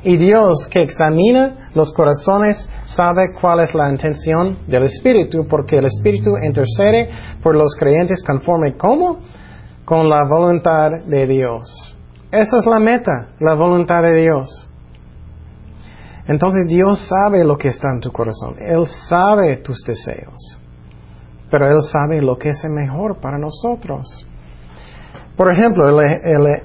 Y 0.03 0.17
Dios 0.17 0.67
que 0.69 0.83
examina 0.83 1.71
los 1.75 1.93
corazones 1.93 2.57
sabe 2.83 3.27
cuál 3.39 3.61
es 3.61 3.73
la 3.73 3.89
intención 3.89 4.57
del 4.67 4.83
Espíritu, 4.83 5.47
porque 5.49 5.77
el 5.77 5.85
Espíritu 5.85 6.31
intercede 6.35 7.09
por 7.41 7.55
los 7.55 7.73
creyentes 7.79 8.21
conforme 8.21 8.75
¿cómo? 8.75 9.19
Con 9.85 10.09
la 10.09 10.25
voluntad 10.27 10.91
de 11.07 11.25
Dios. 11.25 11.97
Esa 12.33 12.57
es 12.57 12.65
la 12.65 12.79
meta, 12.79 13.29
la 13.39 13.55
voluntad 13.55 14.01
de 14.01 14.23
Dios. 14.23 14.70
Entonces 16.27 16.67
Dios 16.67 17.07
sabe 17.07 17.43
lo 17.43 17.57
que 17.57 17.69
está 17.69 17.89
en 17.91 17.99
tu 17.99 18.11
corazón. 18.11 18.55
Él 18.59 18.85
sabe 19.09 19.57
tus 19.57 19.83
deseos. 19.83 20.59
Pero 21.49 21.67
Él 21.67 21.81
sabe 21.81 22.21
lo 22.21 22.37
que 22.37 22.49
es 22.49 22.63
mejor 22.69 23.19
para 23.19 23.37
nosotros. 23.37 24.27
Por 25.35 25.51
ejemplo, 25.51 25.89
el, 25.89 26.07
el, 26.23 26.63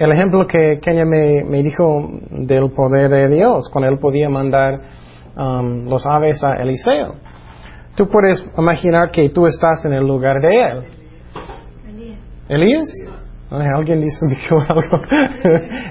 el 0.00 0.12
ejemplo 0.12 0.46
que 0.46 0.80
Kenya 0.80 1.04
me, 1.04 1.62
dijo 1.62 2.08
del 2.30 2.70
poder 2.70 3.10
de 3.10 3.28
Dios, 3.28 3.68
cuando 3.70 3.90
él 3.90 3.98
podía 3.98 4.30
mandar 4.30 4.80
um, 5.36 5.84
los 5.84 6.06
aves 6.06 6.42
a 6.42 6.54
Eliseo. 6.54 7.16
Tú 7.96 8.08
puedes 8.08 8.42
imaginar 8.56 9.10
que 9.10 9.28
tú 9.28 9.46
estás 9.46 9.84
en 9.84 9.92
el 9.92 10.06
lugar 10.06 10.40
de 10.40 10.62
él. 10.62 10.84
¿Elías? 12.48 12.88
¿Alguien 13.50 14.00
dice 14.00 14.26
algo? 14.68 15.02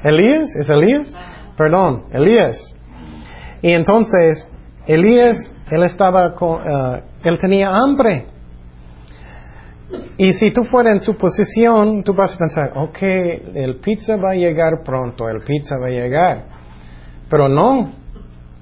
¿Elías? 0.03 0.55
¿Es 0.55 0.69
Elías? 0.69 1.15
Perdón, 1.55 2.05
Elías. 2.11 2.75
Y 3.61 3.71
entonces, 3.71 4.47
Elías, 4.85 5.37
él 5.69 5.83
estaba 5.83 6.33
con, 6.33 6.61
eh, 6.61 7.03
él 7.23 7.37
tenía 7.39 7.69
hambre. 7.69 8.25
Y 10.17 10.33
si 10.33 10.51
tú 10.51 10.65
fueras 10.65 10.93
en 10.93 10.99
su 10.99 11.17
posición, 11.17 12.03
tú 12.03 12.13
vas 12.13 12.35
a 12.35 12.37
pensar, 12.37 12.73
ok, 12.75 12.97
el 13.55 13.79
pizza 13.79 14.15
va 14.17 14.31
a 14.31 14.35
llegar 14.35 14.83
pronto, 14.83 15.27
el 15.29 15.41
pizza 15.41 15.77
va 15.77 15.87
a 15.87 15.91
llegar. 15.91 16.45
Pero 17.29 17.47
no, 17.47 17.89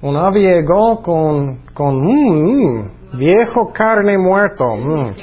un 0.00 0.16
ave 0.16 0.40
llegó 0.40 1.02
con, 1.02 1.64
con 1.74 1.96
mm, 1.96 2.84
mm, 3.14 3.18
viejo 3.18 3.72
carne 3.72 4.16
muerto. 4.16 4.64
Mm. 4.76 5.14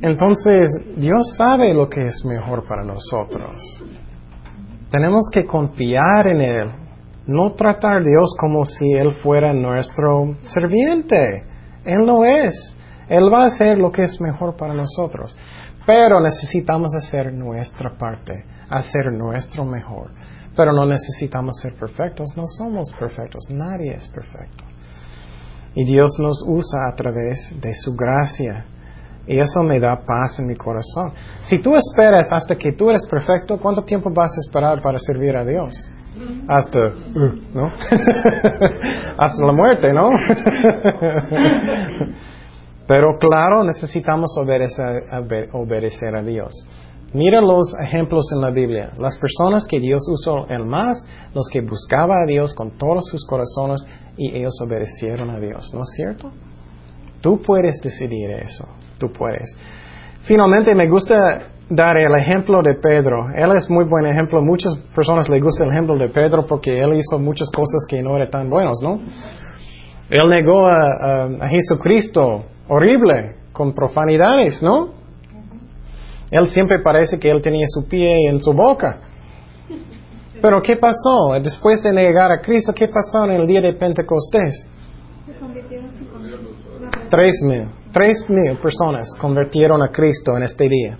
Entonces, 0.00 0.68
Dios 0.96 1.34
sabe 1.36 1.72
lo 1.74 1.88
que 1.88 2.06
es 2.06 2.24
mejor 2.24 2.66
para 2.66 2.82
nosotros. 2.82 3.60
Tenemos 4.90 5.28
que 5.32 5.44
confiar 5.46 6.26
en 6.26 6.40
Él, 6.40 6.70
no 7.26 7.52
tratar 7.52 7.98
a 7.98 8.04
Dios 8.04 8.34
como 8.38 8.64
si 8.64 8.92
Él 8.92 9.14
fuera 9.22 9.52
nuestro 9.52 10.36
serviente. 10.42 11.44
Él 11.84 12.04
no 12.04 12.24
es. 12.24 12.54
Él 13.08 13.32
va 13.32 13.44
a 13.44 13.46
hacer 13.46 13.78
lo 13.78 13.90
que 13.90 14.02
es 14.02 14.20
mejor 14.20 14.56
para 14.56 14.74
nosotros. 14.74 15.36
Pero 15.86 16.20
necesitamos 16.20 16.94
hacer 16.94 17.32
nuestra 17.32 17.96
parte, 17.98 18.44
hacer 18.68 19.12
nuestro 19.12 19.64
mejor. 19.64 20.10
Pero 20.56 20.72
no 20.72 20.86
necesitamos 20.86 21.58
ser 21.60 21.74
perfectos, 21.74 22.36
no 22.36 22.44
somos 22.46 22.92
perfectos, 22.98 23.44
nadie 23.50 23.94
es 23.94 24.06
perfecto. 24.08 24.64
Y 25.74 25.84
Dios 25.84 26.12
nos 26.18 26.44
usa 26.46 26.88
a 26.88 26.94
través 26.94 27.50
de 27.60 27.74
su 27.74 27.92
gracia. 27.96 28.66
Y 29.26 29.38
eso 29.38 29.62
me 29.62 29.80
da 29.80 30.04
paz 30.04 30.38
en 30.40 30.46
mi 30.46 30.56
corazón. 30.56 31.12
Si 31.42 31.60
tú 31.60 31.74
esperas 31.76 32.28
hasta 32.32 32.56
que 32.56 32.72
tú 32.72 32.90
eres 32.90 33.06
perfecto, 33.06 33.58
¿cuánto 33.58 33.82
tiempo 33.82 34.10
vas 34.10 34.30
a 34.36 34.40
esperar 34.46 34.82
para 34.82 34.98
servir 34.98 35.36
a 35.36 35.44
Dios? 35.44 35.74
Hasta, 36.48 36.78
uh, 36.78 37.32
¿no? 37.54 37.66
hasta 39.18 39.46
la 39.46 39.52
muerte, 39.52 39.92
¿no? 39.92 40.10
Pero 42.86 43.18
claro, 43.18 43.64
necesitamos 43.64 44.36
obedecer, 44.38 45.04
obedecer 45.52 46.14
a 46.14 46.22
Dios. 46.22 46.54
Mira 47.14 47.40
los 47.40 47.74
ejemplos 47.78 48.24
en 48.32 48.40
la 48.40 48.50
Biblia. 48.50 48.90
Las 48.98 49.18
personas 49.18 49.66
que 49.66 49.80
Dios 49.80 50.00
usó 50.08 50.46
el 50.48 50.64
más, 50.64 51.04
los 51.34 51.46
que 51.52 51.60
buscaban 51.60 52.22
a 52.22 52.26
Dios 52.26 52.54
con 52.54 52.76
todos 52.78 53.06
sus 53.06 53.26
corazones 53.26 53.86
y 54.16 54.36
ellos 54.36 54.54
obedecieron 54.62 55.30
a 55.30 55.38
Dios, 55.38 55.72
¿no 55.74 55.82
es 55.82 55.90
cierto? 55.94 56.30
Tú 57.20 57.40
puedes 57.42 57.80
decidir 57.82 58.30
eso, 58.30 58.66
tú 58.98 59.12
puedes. 59.12 59.54
Finalmente 60.22 60.74
me 60.74 60.88
gusta 60.88 61.51
dar 61.74 61.96
el 61.96 62.14
ejemplo 62.14 62.60
de 62.62 62.74
Pedro. 62.74 63.28
Él 63.34 63.50
es 63.56 63.68
muy 63.70 63.84
buen 63.88 64.06
ejemplo. 64.06 64.42
Muchas 64.42 64.72
personas 64.94 65.28
le 65.28 65.40
gusta 65.40 65.64
el 65.64 65.70
ejemplo 65.70 65.96
de 65.96 66.08
Pedro 66.08 66.46
porque 66.46 66.78
él 66.78 66.94
hizo 66.94 67.18
muchas 67.18 67.50
cosas 67.50 67.86
que 67.88 68.02
no 68.02 68.16
eran 68.16 68.30
tan 68.30 68.50
buenas, 68.50 68.78
¿no? 68.82 69.00
Él 70.10 70.28
negó 70.28 70.66
a, 70.66 71.24
a 71.40 71.48
Jesucristo 71.48 72.44
horrible, 72.68 73.36
con 73.52 73.74
profanidades, 73.74 74.62
¿no? 74.62 74.90
Él 76.30 76.46
siempre 76.48 76.80
parece 76.82 77.18
que 77.18 77.30
él 77.30 77.42
tenía 77.42 77.66
su 77.68 77.88
pie 77.88 78.28
en 78.28 78.40
su 78.40 78.52
boca. 78.52 79.00
Pero 80.40 80.60
¿qué 80.60 80.76
pasó? 80.76 81.38
Después 81.42 81.82
de 81.82 81.92
negar 81.92 82.32
a 82.32 82.40
Cristo, 82.40 82.72
¿qué 82.74 82.88
pasó 82.88 83.24
en 83.26 83.32
el 83.32 83.46
día 83.46 83.60
de 83.60 83.74
Pentecostés? 83.74 84.68
Tres 87.10 87.42
mil, 87.44 87.68
tres 87.92 88.24
mil 88.28 88.56
personas 88.56 89.08
convirtieron 89.20 89.82
a 89.82 89.88
Cristo 89.88 90.36
en 90.36 90.42
este 90.42 90.68
día. 90.68 90.98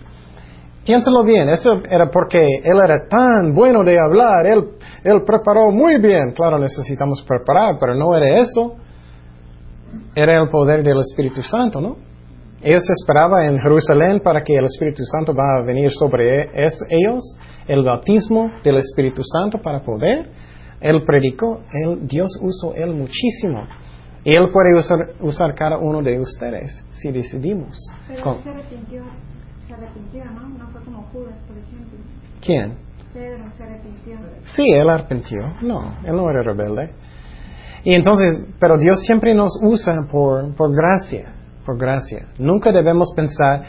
Piénsalo 0.84 1.22
bien, 1.24 1.48
eso 1.48 1.80
era 1.88 2.10
porque 2.10 2.38
Él 2.64 2.78
era 2.84 3.06
tan 3.08 3.54
bueno 3.54 3.84
de 3.84 3.96
hablar, 3.98 4.46
Él, 4.46 4.64
él 5.04 5.22
preparó 5.26 5.70
muy 5.70 6.00
bien. 6.00 6.32
Claro, 6.32 6.58
necesitamos 6.58 7.22
preparar, 7.26 7.76
pero 7.78 7.94
no 7.94 8.14
era 8.16 8.40
eso. 8.40 8.76
Era 10.14 10.40
el 10.40 10.48
poder 10.48 10.82
del 10.82 10.98
Espíritu 10.98 11.42
Santo, 11.42 11.80
¿no? 11.80 11.96
Ellos 12.62 12.84
esperaban 12.88 13.54
en 13.54 13.58
Jerusalén 13.58 14.20
para 14.20 14.42
que 14.42 14.54
el 14.54 14.64
Espíritu 14.64 15.02
Santo 15.04 15.34
va 15.34 15.58
a 15.58 15.66
venir 15.66 15.90
sobre 15.90 16.48
ellos, 16.88 17.36
el 17.66 17.82
bautismo 17.82 18.50
del 18.62 18.76
Espíritu 18.76 19.22
Santo 19.24 19.58
para 19.58 19.80
poder. 19.80 20.30
Él 20.80 21.02
predicó, 21.04 21.60
él, 21.72 22.06
Dios 22.06 22.30
usó 22.40 22.74
él 22.74 22.94
muchísimo. 22.94 23.66
Él 24.24 24.50
puede 24.52 24.74
usar, 24.76 24.98
usar 25.20 25.54
cada 25.56 25.78
uno 25.78 26.00
de 26.02 26.20
ustedes 26.20 26.84
si 26.92 27.10
decidimos. 27.10 27.76
Pero 28.06 28.40
se 28.40 28.50
arrepintió, 28.50 29.02
se 29.72 29.84
arrepintió, 29.84 30.24
¿no? 30.26 30.48
No 30.58 30.66
fue 30.72 30.82
como 30.82 31.02
Judas, 31.12 31.34
por 31.46 31.56
ejemplo. 31.56 31.98
¿Quién? 32.40 32.76
Pedro 33.12 33.44
se 33.56 33.62
arrepintió. 33.62 34.16
Sí, 34.54 34.64
él 34.70 34.88
arrepintió. 34.88 35.54
No, 35.62 35.96
él 36.04 36.16
no 36.16 36.30
era 36.30 36.42
rebelde. 36.42 36.90
Y 37.84 37.94
entonces, 37.94 38.38
pero 38.58 38.76
Dios 38.78 39.00
siempre 39.04 39.34
nos 39.34 39.58
usa 39.62 40.06
por, 40.10 40.54
por 40.54 40.74
gracia 40.74 41.32
por 41.64 41.78
gracia. 41.78 42.26
Nunca 42.38 42.72
debemos 42.72 43.12
pensar, 43.14 43.62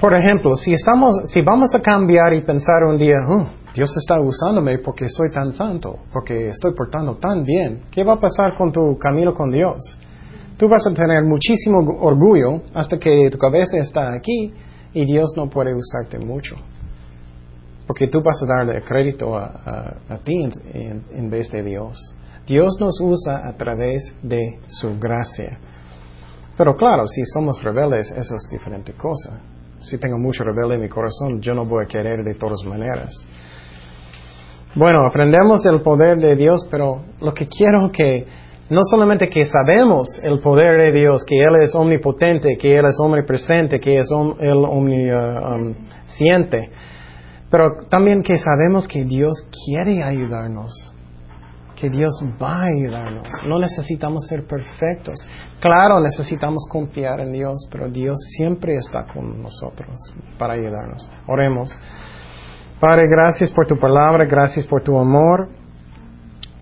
por 0.00 0.14
ejemplo, 0.14 0.54
si 0.56 0.72
estamos, 0.72 1.14
si 1.32 1.42
vamos 1.42 1.74
a 1.74 1.80
cambiar 1.80 2.34
y 2.34 2.42
pensar 2.42 2.84
un 2.84 2.96
día, 2.96 3.16
oh, 3.28 3.46
Dios 3.74 3.94
está 3.96 4.20
usándome 4.20 4.78
porque 4.78 5.08
soy 5.08 5.30
tan 5.30 5.52
santo, 5.52 5.96
porque 6.12 6.48
estoy 6.48 6.72
portando 6.74 7.16
tan 7.16 7.44
bien, 7.44 7.82
¿qué 7.90 8.04
va 8.04 8.14
a 8.14 8.20
pasar 8.20 8.54
con 8.56 8.72
tu 8.72 8.96
camino 8.98 9.34
con 9.34 9.50
Dios? 9.50 9.76
Tú 10.56 10.68
vas 10.68 10.86
a 10.86 10.94
tener 10.94 11.22
muchísimo 11.24 11.78
orgullo 12.00 12.62
hasta 12.74 12.96
que 12.98 13.28
tu 13.30 13.38
cabeza 13.38 13.78
está 13.78 14.14
aquí 14.14 14.52
y 14.92 15.04
Dios 15.04 15.32
no 15.36 15.48
puede 15.50 15.74
usarte 15.74 16.18
mucho. 16.18 16.56
Porque 17.86 18.08
tú 18.08 18.20
vas 18.22 18.42
a 18.42 18.46
darle 18.46 18.82
crédito 18.82 19.36
a, 19.36 20.18
ti 20.24 20.48
en 21.12 21.30
vez 21.30 21.50
de 21.52 21.62
Dios. 21.62 21.96
Dios 22.46 22.76
nos 22.80 23.00
usa 23.00 23.46
a 23.46 23.56
través 23.56 24.16
de 24.22 24.60
su 24.68 24.98
gracia. 24.98 25.58
Pero 26.56 26.74
claro, 26.76 27.06
si 27.06 27.22
somos 27.34 27.62
rebeldes, 27.62 28.10
eso 28.10 28.34
es 28.34 28.48
diferente 28.50 28.92
cosa. 28.94 29.40
Si 29.80 29.98
tengo 29.98 30.16
mucho 30.18 30.42
rebelde 30.42 30.76
en 30.76 30.80
mi 30.80 30.88
corazón, 30.88 31.40
yo 31.40 31.54
no 31.54 31.66
voy 31.66 31.84
a 31.84 31.88
querer 31.88 32.24
de 32.24 32.34
todas 32.34 32.64
maneras. 32.64 33.10
Bueno, 34.74 35.06
aprendemos 35.06 35.62
del 35.62 35.82
poder 35.82 36.18
de 36.18 36.36
Dios, 36.36 36.66
pero 36.70 37.02
lo 37.20 37.34
que 37.34 37.46
quiero 37.46 37.90
que 37.90 38.26
no 38.68 38.80
solamente 38.90 39.28
que 39.28 39.44
sabemos 39.46 40.08
el 40.22 40.40
poder 40.40 40.76
de 40.76 40.92
Dios, 40.92 41.24
que 41.24 41.38
Él 41.38 41.62
es 41.62 41.74
omnipotente, 41.74 42.56
que 42.58 42.76
Él 42.76 42.86
es 42.86 42.98
omnipresente, 43.00 43.80
que 43.80 43.98
es 43.98 44.08
Él 44.40 44.64
omnisciente, 44.64 46.58
uh, 46.58 46.64
um, 46.64 46.70
pero 47.50 47.70
también 47.88 48.22
que 48.22 48.36
sabemos 48.36 48.88
que 48.88 49.04
Dios 49.04 49.48
quiere 49.66 50.02
ayudarnos 50.02 50.92
que 51.76 51.90
Dios 51.90 52.18
va 52.42 52.62
a 52.62 52.64
ayudarnos. 52.64 53.28
No 53.46 53.58
necesitamos 53.58 54.26
ser 54.26 54.46
perfectos. 54.46 55.14
Claro, 55.60 56.00
necesitamos 56.00 56.66
confiar 56.68 57.20
en 57.20 57.32
Dios, 57.32 57.68
pero 57.70 57.88
Dios 57.88 58.16
siempre 58.36 58.76
está 58.76 59.04
con 59.04 59.42
nosotros 59.42 59.94
para 60.38 60.54
ayudarnos. 60.54 61.08
Oremos. 61.28 61.68
Padre, 62.80 63.04
gracias 63.08 63.52
por 63.52 63.66
tu 63.66 63.78
palabra, 63.78 64.24
gracias 64.24 64.66
por 64.66 64.82
tu 64.82 64.98
amor. 64.98 65.48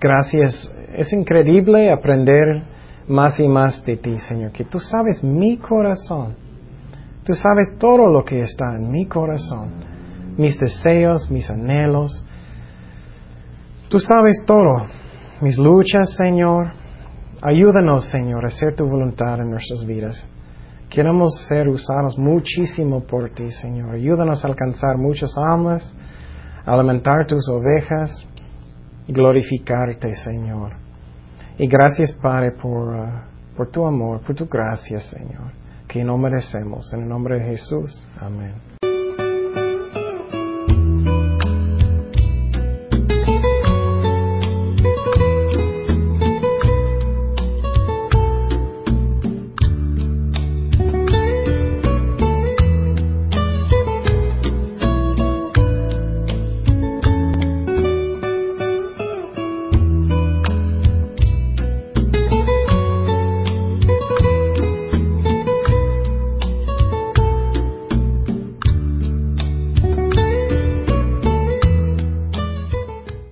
Gracias. 0.00 0.70
Es 0.94 1.12
increíble 1.12 1.90
aprender 1.90 2.62
más 3.08 3.38
y 3.40 3.48
más 3.48 3.84
de 3.84 3.96
ti, 3.96 4.16
Señor, 4.18 4.52
que 4.52 4.64
tú 4.64 4.78
sabes 4.78 5.22
mi 5.24 5.56
corazón. 5.56 6.36
Tú 7.24 7.34
sabes 7.34 7.76
todo 7.78 8.08
lo 8.08 8.24
que 8.24 8.40
está 8.40 8.76
en 8.76 8.90
mi 8.90 9.06
corazón, 9.06 9.70
mis 10.36 10.58
deseos, 10.60 11.30
mis 11.30 11.50
anhelos. 11.50 12.24
Tú 13.88 13.98
sabes 13.98 14.44
todo 14.46 14.86
mis 15.40 15.58
luchas, 15.58 16.14
Señor. 16.16 16.72
Ayúdanos, 17.42 18.04
Señor, 18.10 18.44
a 18.44 18.48
hacer 18.48 18.76
tu 18.76 18.86
voluntad 18.86 19.40
en 19.40 19.50
nuestras 19.50 19.84
vidas. 19.84 20.26
Queremos 20.88 21.44
ser 21.48 21.68
usados 21.68 22.16
muchísimo 22.16 23.02
por 23.02 23.30
ti, 23.30 23.50
Señor. 23.50 23.96
Ayúdanos 23.96 24.44
a 24.44 24.48
alcanzar 24.48 24.96
muchas 24.96 25.30
almas, 25.36 25.94
alimentar 26.64 27.26
tus 27.26 27.48
ovejas 27.48 28.26
glorificarte, 29.08 30.14
Señor. 30.24 30.83
Y 31.58 31.66
gracias, 31.68 32.12
Padre, 32.12 32.52
por, 32.52 32.94
uh, 32.94 33.56
por 33.56 33.70
tu 33.70 33.86
amor, 33.86 34.20
por 34.20 34.34
tu 34.34 34.46
gracia, 34.46 34.98
Señor, 35.00 35.52
que 35.88 36.02
no 36.02 36.18
merecemos. 36.18 36.92
En 36.92 37.02
el 37.02 37.08
nombre 37.08 37.38
de 37.38 37.44
Jesús. 37.44 38.06
Amén. 38.20 38.73